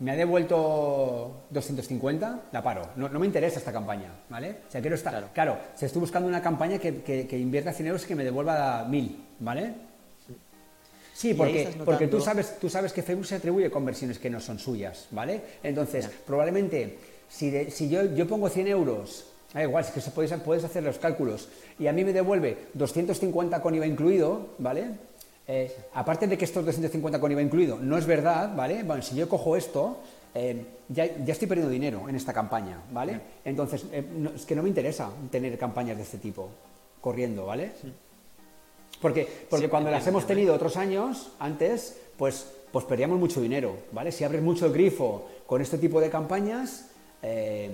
[0.00, 2.88] Me ha devuelto 250, la paro.
[2.96, 4.56] No, no me interesa esta campaña, ¿vale?
[4.66, 5.12] O sea, quiero estar.
[5.12, 5.28] Claro.
[5.32, 8.24] Claro, si estoy buscando una campaña que, que, que invierta 100 euros y que me
[8.24, 9.74] devuelva 1000, ¿vale?
[11.14, 14.58] Sí, porque, porque tú, sabes, tú sabes que Facebook se atribuye conversiones que no son
[14.58, 15.40] suyas, ¿vale?
[15.62, 16.98] Entonces, probablemente,
[17.32, 19.24] si, de- si yo, yo pongo 100 euros,
[19.54, 20.10] da igual, es que se
[20.66, 24.90] hacer los cálculos, y a mí me devuelve 250 con IVA incluido, ¿vale?
[25.48, 28.82] Eh, aparte de que estos 250 con IVA incluido no es verdad, ¿vale?
[28.82, 29.98] Bueno, si yo cojo esto,
[30.34, 33.20] eh, ya, ya estoy perdiendo dinero en esta campaña, ¿vale?
[33.44, 36.50] Entonces, eh, no- es que no me interesa tener campañas de este tipo
[37.00, 37.72] corriendo, ¿vale?
[39.00, 43.74] Porque, porque Sí, cuando las hemos tenido otros años, antes, pues, pues perdíamos mucho dinero,
[43.90, 44.12] ¿vale?
[44.12, 46.86] Si abres mucho el grifo con este tipo de campañas,
[47.22, 47.70] eh,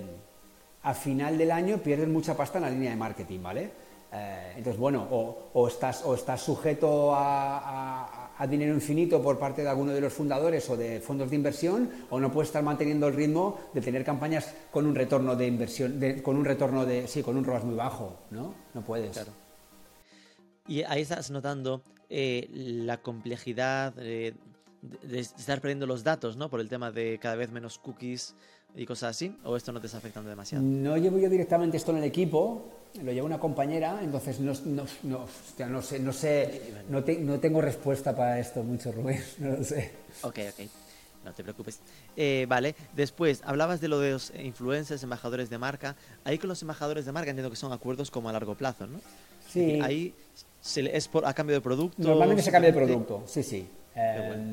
[0.83, 3.71] a final del año pierdes mucha pasta en la línea de marketing, ¿vale?
[4.11, 9.37] Eh, entonces, bueno, o, o estás, o estás sujeto a, a- a dinero infinito por
[9.37, 12.63] parte de alguno de los fundadores o de fondos de inversión, o no puedes estar
[12.63, 16.85] manteniendo el ritmo de tener campañas con un retorno de inversión, de- con un retorno
[16.85, 18.55] de, sí, con un ROAS muy bajo, ¿no?
[18.73, 19.11] No puedes.
[19.11, 19.33] Claro.
[20.67, 24.33] Y ahí estás notando eh, la complejidad eh,
[24.81, 26.49] de, de estar perdiendo los datos, ¿no?
[26.49, 28.35] Por el tema de cada vez menos cookies
[28.75, 29.35] y cosas así.
[29.43, 30.63] ¿O esto no te está afectando demasiado?
[30.63, 32.65] No llevo yo directamente esto en el equipo,
[33.03, 37.19] lo lleva una compañera, entonces no, no, no, hostia, no sé, no sé, no, te-
[37.19, 39.91] no tengo respuesta para esto mucho, Rubén, no lo sé.
[40.21, 40.67] Ok, ok.
[41.25, 41.79] No te preocupes.
[42.15, 45.97] Eh, vale, después hablabas de lo de los influencers, embajadores de marca.
[46.23, 48.99] Ahí con los embajadores de marca entiendo que son acuerdos como a largo plazo, ¿no?
[48.99, 49.03] Es
[49.53, 49.59] Sí.
[49.65, 50.13] decir, ahí
[50.61, 52.01] se es por, a cambio de producto.
[52.01, 53.67] Normalmente se cambia de producto, sí, sí.
[53.95, 54.43] Eh, bueno.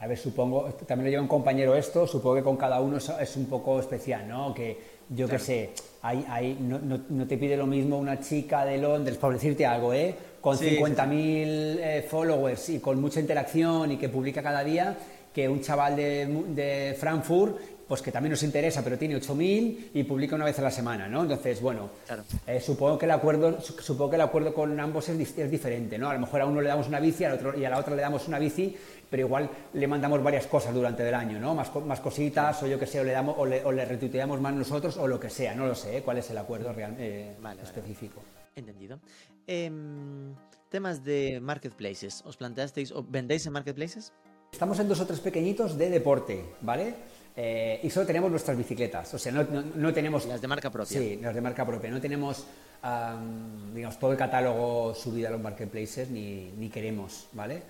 [0.00, 3.36] A ver, supongo, también lo lleva un compañero esto, supongo que con cada uno es,
[3.36, 4.54] un poco especial, ¿no?
[4.54, 4.78] Que
[5.10, 5.44] yo qué Claro.
[5.44, 5.70] sé,
[6.02, 9.66] hay, hay, no, no- no te pide lo mismo una chica de Londres, por decirte
[9.66, 10.14] algo, ¿eh?
[10.40, 10.76] Con Sí, sí, sí.
[10.76, 14.96] 50.000 eh, followers y con mucha interacción y que publica cada día,
[15.34, 17.58] que un chaval de, de Frankfurt,
[17.90, 21.08] pues que también nos interesa, pero tiene 8.000 y publica una vez a la semana,
[21.08, 21.22] ¿no?
[21.22, 22.22] Entonces, bueno, Claro.
[22.46, 25.18] eh, supongo que el acuerdo su- supongo que el acuerdo con ambos es,
[25.50, 27.70] diferente no a lo mejor a uno le damos una bici al otro y a
[27.70, 28.76] la otra le damos una bici
[29.10, 32.78] pero igual le mandamos varias cosas durante el año no más, más cositas o yo
[32.78, 35.28] que sé o le damos o le, o le retuiteamos más nosotros o lo que
[35.28, 36.02] sea no lo sé ¿eh?
[36.02, 37.62] cuál es el acuerdo real eh, Vale, vale.
[37.68, 38.22] específico
[38.54, 39.00] Entendido.
[39.48, 40.34] Em,
[40.68, 42.22] temas de marketplaces.
[42.24, 44.12] ¿Os planteasteis o vendéis en marketplaces?
[44.52, 46.94] Estamos en dos o tres pequeñitos de deporte, ¿vale?
[47.42, 50.26] Eh, y solo tenemos nuestras bicicletas, o sea, no, no- no tenemos...
[50.26, 50.98] Las de marca propia.
[51.00, 51.88] Sí, las de marca propia.
[51.90, 52.44] No tenemos,
[52.82, 57.62] am, digamos, todo el catálogo subido a los marketplaces ni, ni queremos, ¿vale?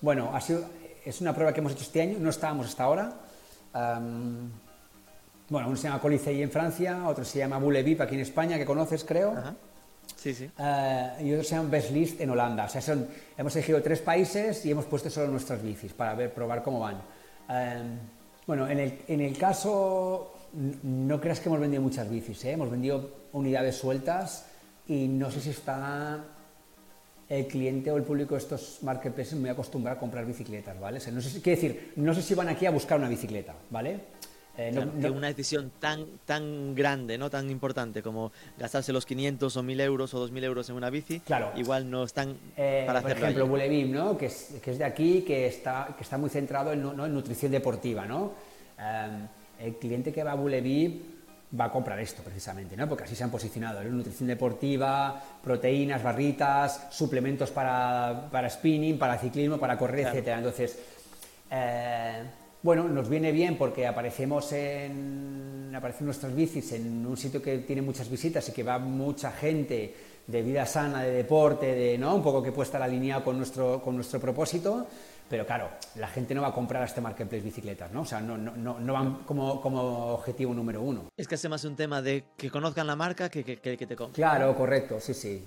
[0.00, 0.64] Bueno, ha sido,
[1.04, 3.12] es una prueba que hemos hecho este año, no estábamos hasta ahora.
[3.74, 4.50] Am,
[5.50, 8.64] bueno, uno se llama Colisei en Francia, otro se llama Boulevip aquí en España, que
[8.64, 9.32] conoces, creo.
[9.32, 9.54] Ajá.
[10.16, 10.50] Sí, sí.
[10.58, 12.64] Eh, y otros se llaman Best List en Holanda.
[12.64, 16.32] O sea, son, hemos elegido tres países y hemos puesto solo nuestras bicis para ver,
[16.32, 17.02] probar cómo van.
[17.50, 17.82] Eh,
[18.50, 20.34] bueno, en el, en el caso,
[20.82, 22.50] no creas que hemos vendido muchas bicis, ¿eh?
[22.50, 24.44] hemos vendido unidades sueltas
[24.88, 26.18] y no sé si está
[27.28, 30.98] el cliente o el público de estos marketplaces muy acostumbrado a comprar bicicletas, ¿vale?
[30.98, 33.08] O sea, no sé si, quiero decir, no sé si van aquí a buscar una
[33.08, 34.00] bicicleta, ¿vale?
[34.60, 39.56] Eh, no- no- una decisión tan, tan grande, no tan importante como gastarse los 500
[39.56, 41.52] o 1000 euros o 2000 euros en una bici, Claro.
[41.56, 43.50] igual no están Eh, para por ejemplo, allí.
[43.50, 44.18] Bulevim, ¿no?
[44.18, 47.06] que, es, que es de aquí, que está, que está muy centrado en, ¿no?
[47.06, 48.04] en nutrición deportiva.
[48.04, 48.32] ¿no?
[48.78, 49.08] Eh,
[49.60, 51.00] el cliente que va a Bulevim
[51.58, 52.86] va a comprar esto precisamente, ¿no?
[52.86, 53.82] porque así se han posicionado.
[53.84, 60.16] Nutrición deportiva, proteínas, barritas, suplementos para, para spinning, para ciclismo, para correr, Claro.
[60.16, 60.36] etcétera.
[60.38, 60.78] Entonces,
[61.50, 62.22] eh,
[62.62, 67.80] bueno, nos viene bien porque aparecemos en aparecen nuestras bicis en un sitio que tiene
[67.80, 69.94] muchas visitas y que va mucha gente
[70.26, 73.80] de vida sana, de deporte, de no, un poco que puede estar alineado con nuestro
[73.80, 74.86] con nuestro propósito.
[75.28, 78.00] Pero claro, la gente no va a comprar a este marketplace bicicletas, ¿no?
[78.00, 81.04] O sea, no, no, no, no van como, como objetivo número uno.
[81.16, 83.86] Es que es más un tema de que conozcan la marca que que, que, que
[83.86, 84.14] te compren.
[84.14, 85.40] Claro, correcto, sí, sí.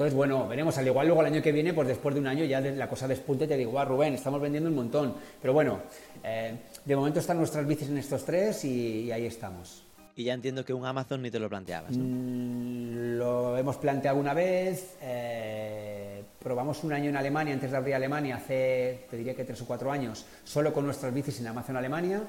[0.00, 0.78] Entonces, bueno, veremos.
[0.78, 3.06] Al igual luego el año que viene, pues después de un año ya la cosa
[3.06, 5.14] despunte y te digo, va Rubén, estamos vendiendo un montón.
[5.42, 5.78] Pero bueno,
[6.24, 9.84] eh, de momento están nuestras bicis en estos tres y, y ahí estamos.
[10.16, 12.02] Y ya entiendo que un Amazon ni te lo planteabas, ¿no?
[12.02, 17.94] Mm, Lo hemos planteado una vez, eh, probamos un año en Alemania, antes de abrir
[17.94, 21.76] Alemania, hace, te diría que tres o cuatro años, solo con nuestras bicis en Amazon
[21.76, 22.22] Alemania.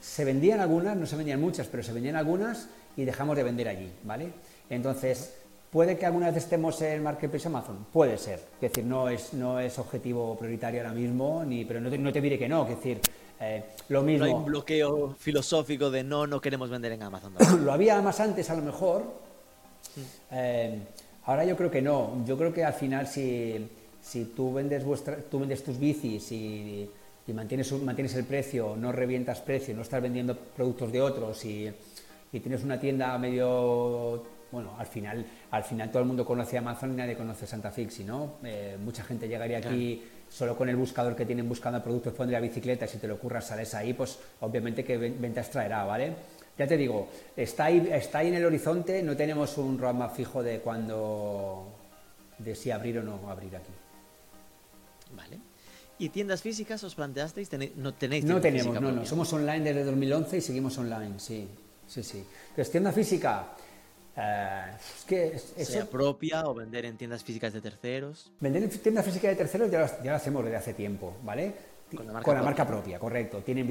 [0.00, 3.68] Se vendían algunas, no se vendían muchas, pero se vendían algunas y dejamos de vender
[3.68, 4.32] allí, ¿vale?
[4.70, 5.41] Entonces,
[5.72, 7.86] ¿puede que alguna vez estemos en Marketplace Amazon?
[7.92, 11.90] Puede ser, es decir, no es, no es objetivo prioritario ahora mismo, ni, pero no
[11.90, 13.00] te, no te diré que no, es decir,
[13.40, 14.20] eh, lo mismo.
[14.20, 17.34] No hay un bloqueo filosófico de no, no queremos vender en Amazon.
[17.34, 17.56] ¿no?
[17.64, 19.02] lo había más antes a lo mejor.
[20.30, 20.78] Eh,
[21.24, 22.22] ahora yo creo que no.
[22.26, 23.66] Yo creo que al final si,
[24.00, 26.88] si tú, vendes vuestra, tú vendes tus bicis y,
[27.26, 31.44] y mantienes, un- mantienes el precio, no revientas precio, no estás vendiendo productos de otros
[31.44, 31.72] y,
[32.32, 34.22] y tienes una tienda medio...
[34.52, 38.04] Bueno, al final, al final todo el mundo conoce Amazon y nadie conoce Santa Fixi,
[38.04, 38.34] ¿no?
[38.44, 42.84] Eh, mucha gente llegaría aquí solo con el buscador que tienen buscando productos, pondría bicicleta
[42.84, 46.14] y si te lo ocurra sales ahí, pues obviamente que ven- ventas traerá, ¿vale?
[46.58, 50.42] Ya te digo, está ahí, está ahí en el horizonte, no tenemos un roadmap fijo
[50.42, 51.66] de cuándo,
[52.38, 53.72] de si abrir o no abrir aquí.
[55.16, 55.38] Vale.
[55.98, 57.48] ¿Y tiendas físicas os planteasteis?
[57.50, 61.48] Tenéis- no tenéis No tenemos, no, no, somos online desde 2011 y seguimos online, sí,
[61.86, 62.24] sí, sí.
[62.50, 63.48] Entonces, tienda física,
[64.16, 64.62] eh,
[64.98, 68.30] es que es- eso- Sea propia o vender en tiendas físicas de terceros.
[68.40, 71.52] Vender en tienda física de terceros ya lo, ya lo hacemos desde hace tiempo, ¿vale?
[71.94, 73.38] Con la marca marca propia, correcto.
[73.38, 73.66] Tienen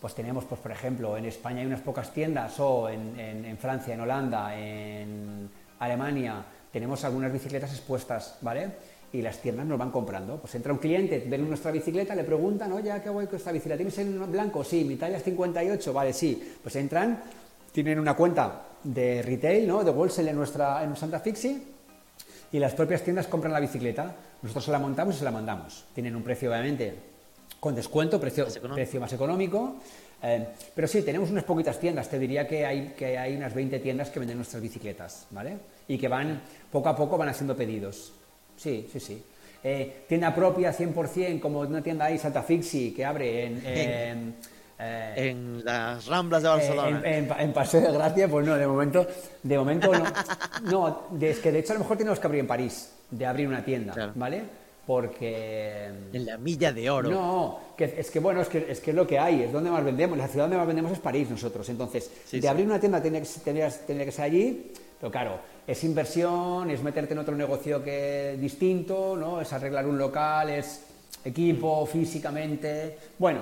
[0.00, 3.58] pues tenemos, pues por ejemplo, en España hay unas pocas tiendas, o en, en- en
[3.58, 5.48] Francia, en Holanda, en
[5.78, 8.70] Alemania, tenemos algunas bicicletas expuestas, ¿vale?
[9.12, 10.38] Y las tiendas nos van comprando.
[10.38, 13.76] Pues entra un cliente, ven nuestra bicicleta, le preguntan, oye, ¿qué guay con esta bicicleta?
[13.76, 14.64] ¿Tienes en blanco?
[14.64, 16.54] Sí, mi talla es 58, vale, sí.
[16.62, 17.22] Pues entran,
[17.72, 19.84] tienen una cuenta de retail, ¿no?
[19.84, 21.62] De wholesale en nuestra en Santa Fixi
[22.52, 25.84] y las propias tiendas compran la bicicleta, nosotros se la montamos y se la mandamos.
[25.94, 26.94] Tienen un precio, obviamente,
[27.60, 28.74] con descuento, precio Más económico.
[28.76, 29.76] precio más económico.
[30.22, 32.08] eh, pero sí, tenemos unas poquitas tiendas.
[32.08, 35.56] Te diría que hay, que hay unas 20 tiendas que venden nuestras bicicletas, ¿vale?
[35.88, 38.12] Y que van, poco a poco, van haciendo pedidos.
[38.56, 39.22] Sí, sí, sí.
[39.64, 43.62] Eh, tienda propia 100%, como una tienda ahí, Santa Fixi, que abre en...
[43.64, 44.34] en,
[44.82, 47.00] eh, En las Ramblas de Barcelona.
[47.04, 49.06] eh, En, en- en Paseo de Gracia, pues no, de momento,
[49.42, 50.04] de momento no.
[50.70, 53.46] No, es que de hecho a lo mejor tenemos que abrir en París, de abrir
[53.48, 54.12] una tienda, Claro.
[54.14, 54.42] ¿vale?
[54.86, 55.86] Porque...
[56.12, 57.08] En la milla de oro.
[57.10, 59.70] No, que, es que bueno, es que, es que es lo que hay, es donde
[59.70, 62.46] más vendemos, la ciudad donde más vendemos es París nosotros, entonces, Sí, de sí.
[62.48, 66.82] abrir una tienda tendría que, tendría, tendría que ser allí, pero claro, es inversión, es
[66.82, 69.40] meterte en otro negocio que distinto, ¿no?
[69.40, 70.82] Es arreglar un local, es
[71.24, 73.40] equipo, físicamente, bueno,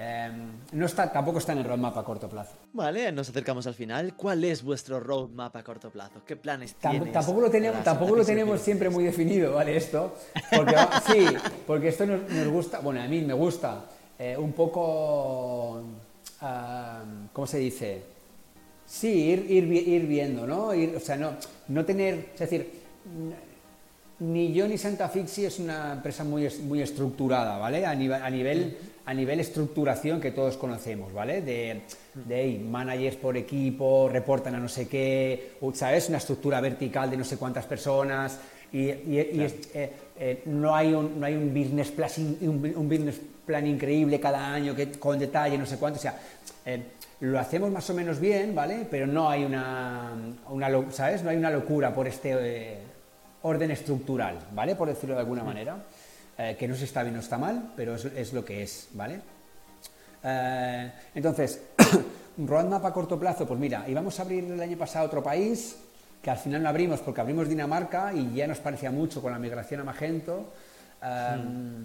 [0.00, 0.30] eh,
[0.72, 2.52] no está, tampoco está en el roadmap a corto plazo.
[2.72, 4.14] Vale, nos acercamos al final.
[4.14, 6.22] ¿Cuál es vuestro roadmap a corto plazo?
[6.24, 7.12] ¿Qué planes Tam- tienes?
[7.12, 9.76] tampoco lo tenemos, tampoco lo tenemos siempre muy definido, ¿vale?
[9.76, 10.14] Esto,
[10.54, 10.76] porque
[11.06, 11.26] sí,
[11.66, 13.86] porque esto nos, nos gusta, bueno, a mí me gusta
[14.18, 15.82] eh, un poco,
[16.42, 18.02] ah, ¿cómo se dice?
[18.86, 20.72] Sí, ir, ir, ir viendo, ¿no?
[20.74, 21.32] Ir- o sea, no,
[21.68, 22.70] no tener, es decir,
[24.20, 27.86] ni yo ni Santa Fixi es una empresa muy, muy estructurada, ¿vale?
[27.86, 31.40] A nivel, a nivel, a nivel estructuración que todos conocemos, ¿vale?
[31.42, 31.82] De,
[32.14, 36.08] de hey, managers por equipo, reportan a no sé qué, ¿sabes?
[36.08, 38.38] Una estructura vertical de no sé cuántas personas
[38.72, 42.10] y, y- y es- eh, eh, no, hay un, no hay un business plan,
[42.40, 46.18] un, un business plan increíble cada año que, con detalle, no sé cuánto, o sea,
[46.66, 46.82] eh,
[47.20, 48.86] lo hacemos más o menos bien, ¿vale?
[48.90, 50.12] Pero no hay una,
[50.50, 51.22] una ¿sabes?
[51.22, 52.78] No hay una locura por este
[53.42, 54.74] orden estructural, ¿vale?
[54.74, 55.76] Por decirlo de alguna manera,
[56.36, 58.88] eh, que no se está bien o está mal, pero es, es lo que es,
[58.92, 59.20] ¿vale?
[60.22, 61.62] Eh, entonces,
[62.38, 65.76] roadmap a corto plazo, pues mira, íbamos a abrir el año pasado otro país,
[66.22, 69.38] que al final no abrimos porque abrimos Dinamarca y ya nos parecía mucho con la
[69.38, 70.52] migración a Magento.
[71.02, 71.84] Eh,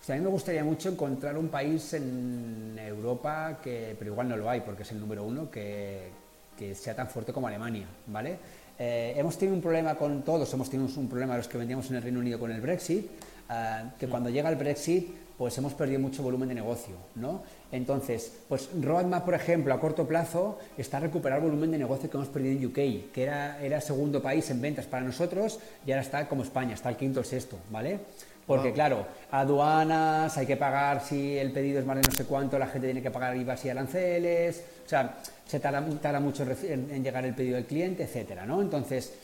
[0.00, 4.28] o sea, a mí me gustaría mucho encontrar un país en Europa que, pero igual
[4.28, 6.10] no lo hay porque es el número uno, que,
[6.58, 8.38] que sea tan fuerte como Alemania, ¿vale?
[8.78, 11.96] Eh, hemos tenido un problema con todos, hemos tenido un problema los que vendíamos en
[11.96, 13.06] el Reino Unido con el Brexit,
[13.50, 15.08] eh, que cuando llega el Brexit,
[15.38, 17.42] pues hemos perdido mucho volumen de negocio, ¿no?
[17.72, 22.16] Entonces, pues Roadmap, por ejemplo, a corto plazo, está a recuperar volumen de negocio que
[22.16, 26.02] hemos perdido en UK, que era, era segundo país en ventas para nosotros y ahora
[26.02, 28.00] está como España, está el quinto o sexto, ¿vale?
[28.46, 32.58] Porque claro, aduanas, hay que pagar si el pedido es más de no sé cuánto,
[32.58, 35.16] la gente tiene que pagar IVA y aranceles, o sea,
[35.46, 38.60] se tarda, tarda mucho en, llegar el pedido del cliente, etcétera, ¿no?
[38.60, 39.14] Entonces,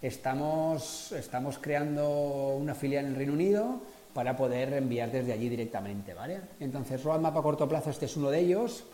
[0.00, 3.80] estamos, estamos creando una filial en el Reino Unido
[4.14, 6.40] para poder enviar desde allí directamente, ¿vale?
[6.60, 8.84] Entonces, roadmap a corto plazo, este es uno de ellos.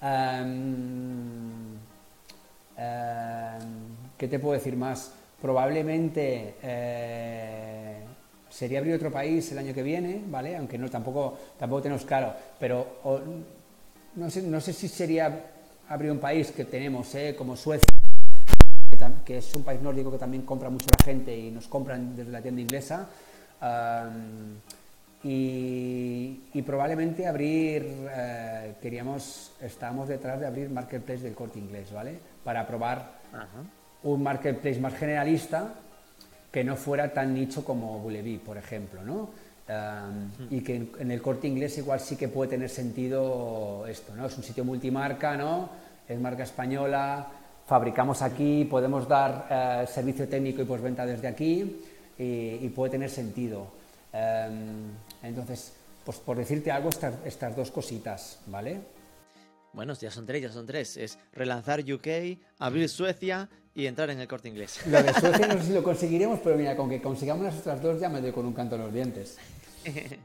[0.00, 1.78] Am,
[2.76, 5.12] am, ¿Qué te puedo decir más?
[5.42, 8.01] probablemente eh,
[8.52, 10.56] sería abrir otro país el año que viene, ¿vale?
[10.56, 13.18] Aunque no, tampoco, tampoco tenemos claro, pero o,
[14.16, 15.46] no, sé, no sé si sería
[15.88, 17.34] abrir un país que tenemos, ¿eh?
[17.36, 17.88] como Suecia,
[19.24, 22.30] que, es un país nórdico que también compra mucho la gente y nos compran desde
[22.30, 23.08] la tienda inglesa.
[25.24, 32.18] y, y probablemente abrir, eh, queríamos, estábamos detrás de abrir Marketplace del corte inglés, ¿vale?
[32.44, 33.22] Para probar
[34.02, 35.74] un marketplace más generalista
[36.52, 39.30] que no fuera tan nicho como Buleví, por ejemplo, ¿no?
[39.68, 44.14] Um, Y que en, en el corte inglés igual sí que puede tener sentido esto,
[44.14, 44.26] ¿no?
[44.26, 45.70] Es un sitio multimarca, ¿no?
[46.06, 47.26] Es marca española,
[47.66, 51.80] fabricamos aquí, podemos dar eh, servicio técnico y postventa desde aquí
[52.18, 53.66] y, y puede tener sentido.
[54.12, 54.90] Um,
[55.22, 55.72] entonces,
[56.04, 58.80] pues por decirte algo, estas, estas dos cositas, ¿vale?
[59.72, 60.96] Bueno, ya son tres, ya son tres.
[60.96, 64.80] Es relanzar UK, abrir Suecia y entrar en el corte inglés.
[64.86, 67.82] Lo de Suecia no sé si lo conseguiremos, pero mira, con que consigamos las otras
[67.82, 69.38] dos ya me doy con un canto en los dientes.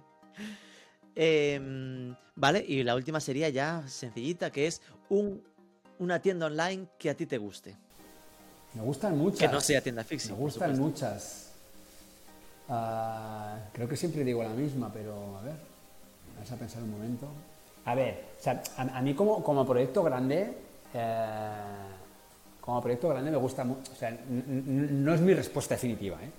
[1.20, 5.42] Em, vale, y la última sería ya sencillita, que es un,
[5.98, 7.76] una tienda online que a ti te guste.
[8.76, 9.40] Me gustan muchas.
[9.40, 10.32] Que no sea tienda fixie.
[10.32, 11.54] Me gustan muchas.
[12.70, 15.56] Ah, creo que siempre digo la misma, pero a ver,
[16.36, 17.28] vamos a pensar un momento.
[17.88, 20.54] A ver, o sea, a, a mí como, como proyecto grande,
[20.94, 21.50] eh,
[22.62, 26.30] como proyecto grande me gusta mucho, o sea, no es mi respuesta definitiva, ¿eh?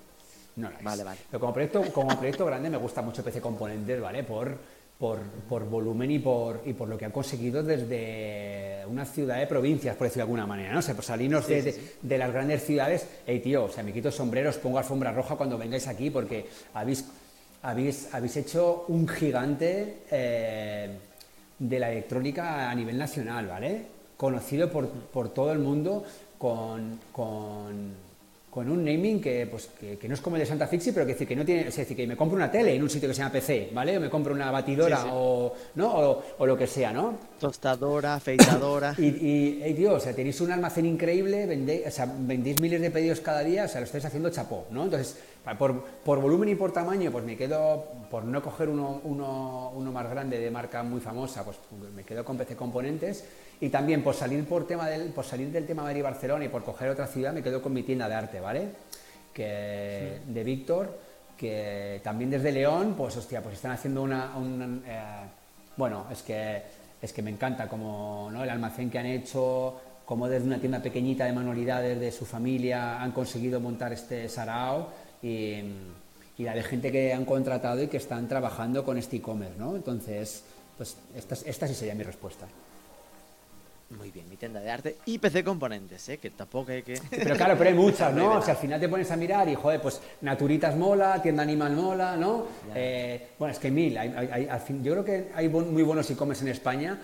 [0.56, 0.84] No la es.
[0.84, 1.18] Vale, vale.
[1.30, 4.24] Pero como proyecto, como proyecto grande me gusta mucho PC Componentes, ¿vale?
[4.24, 4.56] Por,
[4.98, 9.46] por, por volumen y por, y por lo que han conseguido desde una ciudad de
[9.46, 10.80] provincias, por decirlo de alguna manera, ¿no?
[10.80, 13.92] O sea, por salirnos de, de- de las grandes ciudades, hey tío, o sea, me
[13.92, 17.06] quito sombreros, pongo alfombra roja cuando vengáis aquí porque habéis,
[17.62, 20.90] habéis, habéis hecho un gigante eh,
[21.58, 23.82] de la electrónica a nivel nacional, ¿vale?
[24.16, 26.04] Conocido por, por todo el mundo
[26.38, 27.92] con, con,
[28.50, 31.06] con un naming que, pues, que, que no es como el de Santa Fixi, pero
[31.06, 33.08] que, decir, que no tiene, es decir, que me compro una tele en un sitio
[33.08, 33.96] que se llama PC, ¿vale?
[33.96, 35.08] O me compro una batidora Sí, sí.
[35.12, 35.88] O, ¿no?
[35.88, 37.14] o, o lo que sea, ¿no?
[37.38, 38.94] Tostadora, afeitadora.
[38.98, 42.80] Y, y hey, tío, o sea, tenéis un almacén increíble, vendéis, o sea, vendéis miles
[42.80, 44.84] de pedidos cada día, o sea, lo estáis haciendo chapó, ¿no?
[44.84, 45.16] Entonces,
[45.56, 49.92] por, por volumen y por tamaño, pues me quedo, por no coger uno, uno, uno
[49.92, 51.56] más grande de marca muy famosa, pues
[51.94, 53.24] me quedo con PC Componentes.
[53.60, 56.64] Y también por salir, por tema del, por salir del tema de Barcelona y por
[56.64, 58.68] coger otra ciudad, me quedo con mi tienda de arte, ¿vale?
[59.32, 60.96] Que, De Víctor,
[61.36, 64.36] que también desde León, pues hostia, pues están haciendo una...
[64.36, 65.00] un, eh,
[65.76, 66.62] bueno, es que,
[67.00, 68.42] es que me encanta como ¿no?
[68.42, 73.00] el almacén que han hecho, como desde una tienda pequeñita de manualidades de su familia
[73.00, 74.88] han conseguido montar este sarao
[75.22, 75.62] y,
[76.38, 79.74] la de gente que han contratado y que están trabajando con este e-commerce, ¿no?
[79.74, 80.44] Entonces,
[80.76, 82.46] pues esta, esta sí sería mi respuesta.
[83.90, 86.18] Muy bien, mi tienda de arte y PC Componentes, ¿eh?
[86.18, 87.00] que tampoco hay que...
[87.10, 88.32] Pero claro, pero hay muchas, ¿no?
[88.38, 91.72] O sea, al final te pones a mirar y, joder, pues Naturitas mola, Tienda Animal
[91.74, 92.46] mola, ¿no?
[92.74, 93.96] Eh, bueno, es que mil.
[93.96, 96.98] hay- hay- al fin- yo creo que hay muy buenos e-commerce en España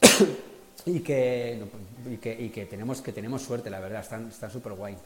[0.86, 1.60] y que,
[2.08, 4.96] y que, y que tenemos, que tenemos suerte, la verdad, están están súper guay.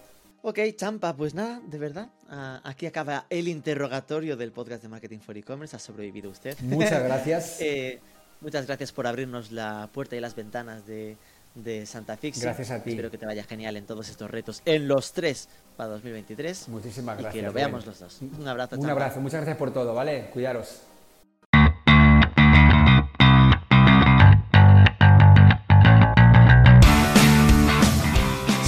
[0.43, 2.09] Ok, Champa, pues nada, de verdad.
[2.28, 5.76] ah, aquí acaba el interrogatorio del podcast de Marketing for E-Commerce.
[5.76, 6.59] Ha sobrevivido usted.
[6.62, 7.59] Muchas gracias.
[7.61, 8.01] Eh,
[8.43, 11.16] muchas gracias por abrirnos la puerta y las ventanas de,
[11.55, 12.40] de Santa Fixi.
[12.40, 12.90] Gracias a ti.
[12.90, 16.68] Espero que te vaya genial en todos estos retos, en los tres para 2023.
[16.68, 17.32] Muchísimas y gracias.
[17.34, 17.64] que lo Rubén.
[17.64, 18.20] veamos los dos.
[18.20, 20.30] Un abrazo, Un abrazo, muchas gracias por todo, ¿vale?
[20.32, 20.82] Cuidaros.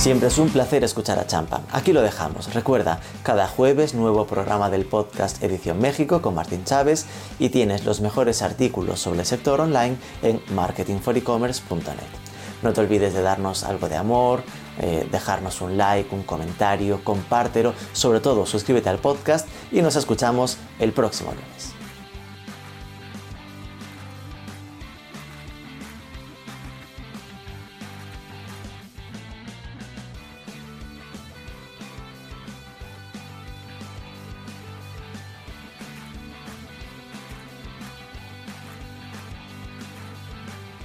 [0.05, 1.63] Siempre es un placer escuchar a Champa.
[1.73, 2.53] Aquí lo dejamos.
[2.53, 7.07] Recuerda, cada jueves nuevo programa del podcast Edición México con Martín Chávez
[7.39, 11.95] y tienes los mejores artículos sobre el sector online en marketingforecommerce.net.
[12.63, 14.43] No te olvides de darnos algo de amor,
[14.79, 20.59] eh, dejarnos un like, un comentario, compártelo, sobre todo suscríbete al podcast y nos escuchamos
[20.81, 21.74] el próximo lunes.